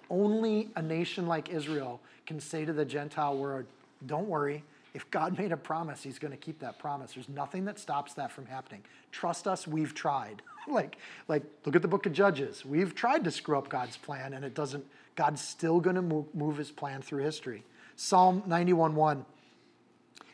[0.09, 3.65] Only a nation like Israel can say to the Gentile world,
[4.07, 7.13] Don't worry, if God made a promise, he's going to keep that promise.
[7.13, 8.81] There's nothing that stops that from happening.
[9.11, 10.41] Trust us, we've tried.
[10.67, 10.97] like,
[11.27, 12.65] like, look at the book of Judges.
[12.65, 14.85] We've tried to screw up God's plan, and it doesn't,
[15.15, 17.63] God's still going to move, move his plan through history.
[17.95, 19.25] Psalm 91 1.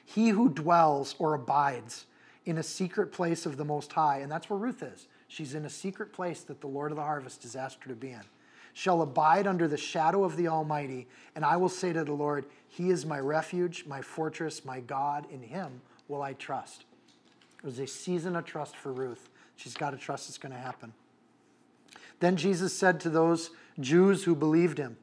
[0.06, 2.06] He who dwells or abides
[2.46, 5.08] in a secret place of the Most High, and that's where Ruth is.
[5.28, 7.96] She's in a secret place that the Lord of the harvest has asked her to
[7.96, 8.22] be in
[8.78, 12.46] shall abide under the shadow of the Almighty, and I will say to the Lord,
[12.68, 15.26] He is my refuge, my fortress, my God.
[15.32, 16.86] In Him will I trust.
[17.58, 19.30] It was a season of trust for Ruth.
[19.58, 20.94] She's got to trust it's going to happen.
[22.20, 23.50] Then Jesus said to those
[23.80, 24.98] Jews who believed him,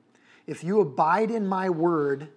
[0.46, 2.28] If you abide in my word,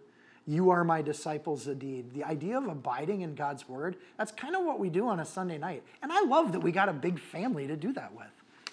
[0.45, 2.13] you are my disciples indeed.
[2.13, 5.25] The idea of abiding in God's word, that's kind of what we do on a
[5.25, 5.83] Sunday night.
[6.01, 8.27] And I love that we got a big family to do that with.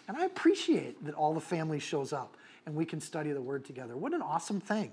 [0.06, 2.36] And I appreciate that all the family shows up
[2.66, 3.96] and we can study the word together.
[3.96, 4.92] What an awesome thing.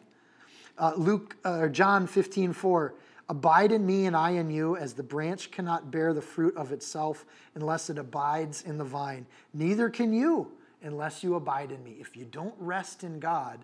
[0.78, 2.93] Uh, Luke, uh, John 15, 4.
[3.30, 6.72] Abide in me and I in you, as the branch cannot bear the fruit of
[6.72, 9.26] itself unless it abides in the vine.
[9.53, 10.51] Neither can you
[10.84, 11.97] unless you abide in me.
[11.99, 13.59] If you don't rest in God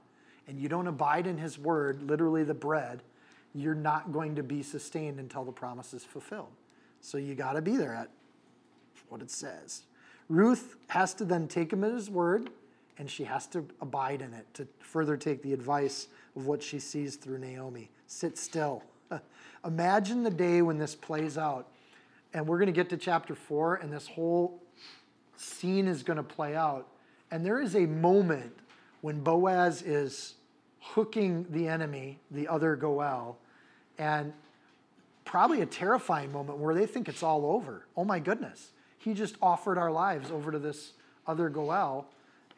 [0.47, 3.01] and you don't abide in his word, literally the bread,
[3.53, 6.51] you're not going to be sustained until the promise is fulfilled.
[7.01, 8.09] So you got to be there at
[9.09, 9.83] what it says.
[10.29, 12.49] Ruth has to then take him at his word
[12.97, 16.79] and she has to abide in it to further take the advice of what she
[16.79, 17.89] sees through Naomi.
[18.07, 18.83] Sit still.
[19.67, 21.67] Imagine the day when this plays out.
[22.33, 24.61] And we're going to get to chapter four, and this whole
[25.35, 26.87] scene is going to play out.
[27.31, 28.53] And there is a moment
[29.01, 30.35] when Boaz is
[30.79, 33.37] hooking the enemy, the other Goel,
[33.97, 34.33] and
[35.25, 37.85] probably a terrifying moment where they think it's all over.
[37.95, 40.93] Oh my goodness, he just offered our lives over to this
[41.27, 42.07] other Goel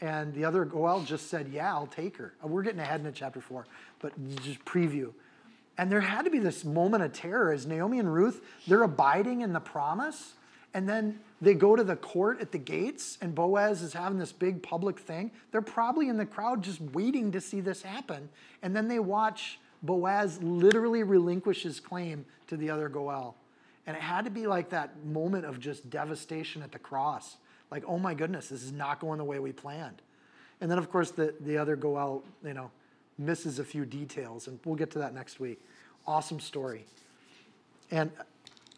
[0.02, 2.34] and the other Goel just said, Yeah, I'll take her.
[2.44, 3.66] Uh, we're getting ahead into chapter four,
[4.00, 5.12] but just preview.
[5.80, 9.40] And there had to be this moment of terror as Naomi and Ruth, they're abiding
[9.40, 10.34] in the promise.
[10.74, 14.34] And then they go to the court at the gates, and Boaz is having this
[14.34, 15.32] big public thing.
[15.52, 18.28] They're probably in the crowd just waiting to see this happen.
[18.62, 23.38] And then they watch Boaz literally relinquish his claim to the other Goel.
[23.88, 27.38] And it had to be like that moment of just devastation at the cross
[27.72, 30.02] like, oh my goodness, this is not going the way we planned.
[30.60, 32.70] And then, of course, the, the other Goel, you know,
[33.18, 35.62] misses a few details, and we'll get to that next week.
[36.10, 36.88] Awesome story.
[37.92, 38.10] And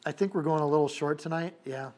[0.06, 1.54] I think we're going a little short tonight.
[1.64, 1.92] Yeah.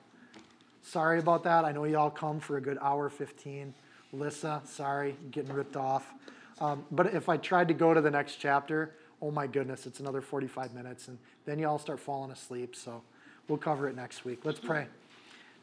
[0.83, 1.65] Sorry about that.
[1.65, 3.73] I know y'all come for a good hour 15.
[4.11, 6.13] Lissa, sorry, getting ripped off.
[6.59, 9.99] Um, but if I tried to go to the next chapter, oh my goodness, it's
[9.99, 12.75] another 45 minutes, and then y'all start falling asleep.
[12.75, 13.01] So
[13.47, 14.45] we'll cover it next week.
[14.45, 14.85] Let's pray.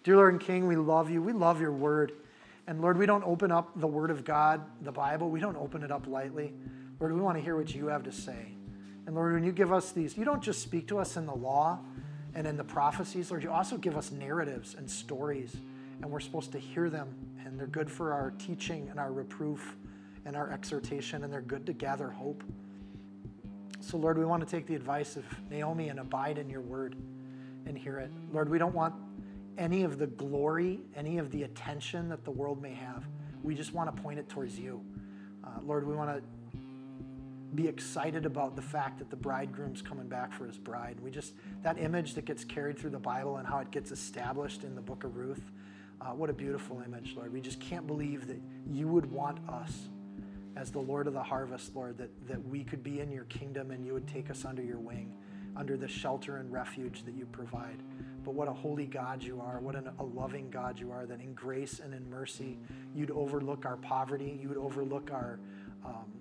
[0.03, 1.23] Dear Lord and King, we love you.
[1.23, 2.11] We love your word.
[2.66, 5.85] And Lord, we don't open up the word of God, the Bible, we don't open
[5.85, 6.55] it up lightly.
[6.99, 8.55] Lord, we want to hear what you have to say.
[9.07, 11.34] And Lord, when you give us these, you don't just speak to us in the
[11.34, 11.80] law
[12.34, 15.57] and in the prophecies, Lord, you also give us narratives and stories.
[16.01, 17.14] And we're supposed to hear them.
[17.44, 19.76] And they're good for our teaching and our reproof
[20.24, 22.44] and our exhortation, and they're good to gather hope.
[23.80, 26.94] So, Lord, we want to take the advice of Naomi and abide in your word
[27.66, 28.11] and hear it.
[28.32, 28.94] Lord, we don't want
[29.57, 33.07] any of the glory, any of the attention that the world may have.
[33.42, 34.84] We just want to point it towards you.
[35.42, 36.22] Uh, Lord, we want to
[37.55, 40.98] be excited about the fact that the bridegroom's coming back for his bride.
[41.03, 44.62] We just, that image that gets carried through the Bible and how it gets established
[44.64, 45.42] in the book of Ruth,
[46.01, 47.32] uh, what a beautiful image, Lord.
[47.32, 48.40] We just can't believe that
[48.70, 49.88] you would want us
[50.57, 53.70] as the Lord of the harvest, Lord, that, that we could be in your kingdom
[53.70, 55.12] and you would take us under your wing,
[55.57, 57.82] under the shelter and refuge that you provide.
[58.24, 59.61] But what a holy God you are.
[59.61, 62.59] What an, a loving God you are, that in grace and in mercy,
[62.94, 64.38] you'd overlook our poverty.
[64.40, 65.38] You would overlook our
[65.84, 66.12] um,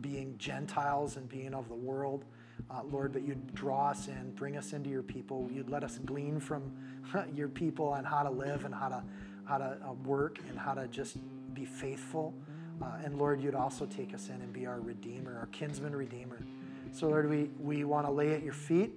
[0.00, 2.24] being Gentiles and being of the world.
[2.70, 5.48] Uh, Lord, but you'd draw us in, bring us into your people.
[5.52, 6.72] You'd let us glean from
[7.34, 9.04] your people on how to live and how to,
[9.44, 11.18] how to uh, work and how to just
[11.54, 12.34] be faithful.
[12.82, 16.38] Uh, and Lord, you'd also take us in and be our Redeemer, our kinsman Redeemer.
[16.92, 18.92] So, Lord, we, we want to lay at your feet.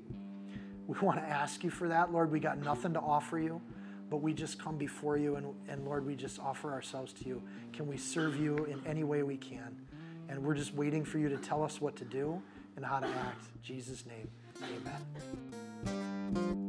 [0.88, 2.12] We want to ask you for that.
[2.12, 3.62] Lord, we got nothing to offer you,
[4.10, 7.42] but we just come before you, and, and Lord, we just offer ourselves to you.
[7.74, 9.78] Can we serve you in any way we can?
[10.30, 12.42] And we're just waiting for you to tell us what to do
[12.76, 13.46] and how to act.
[13.56, 14.30] In Jesus' name,
[16.36, 16.69] amen.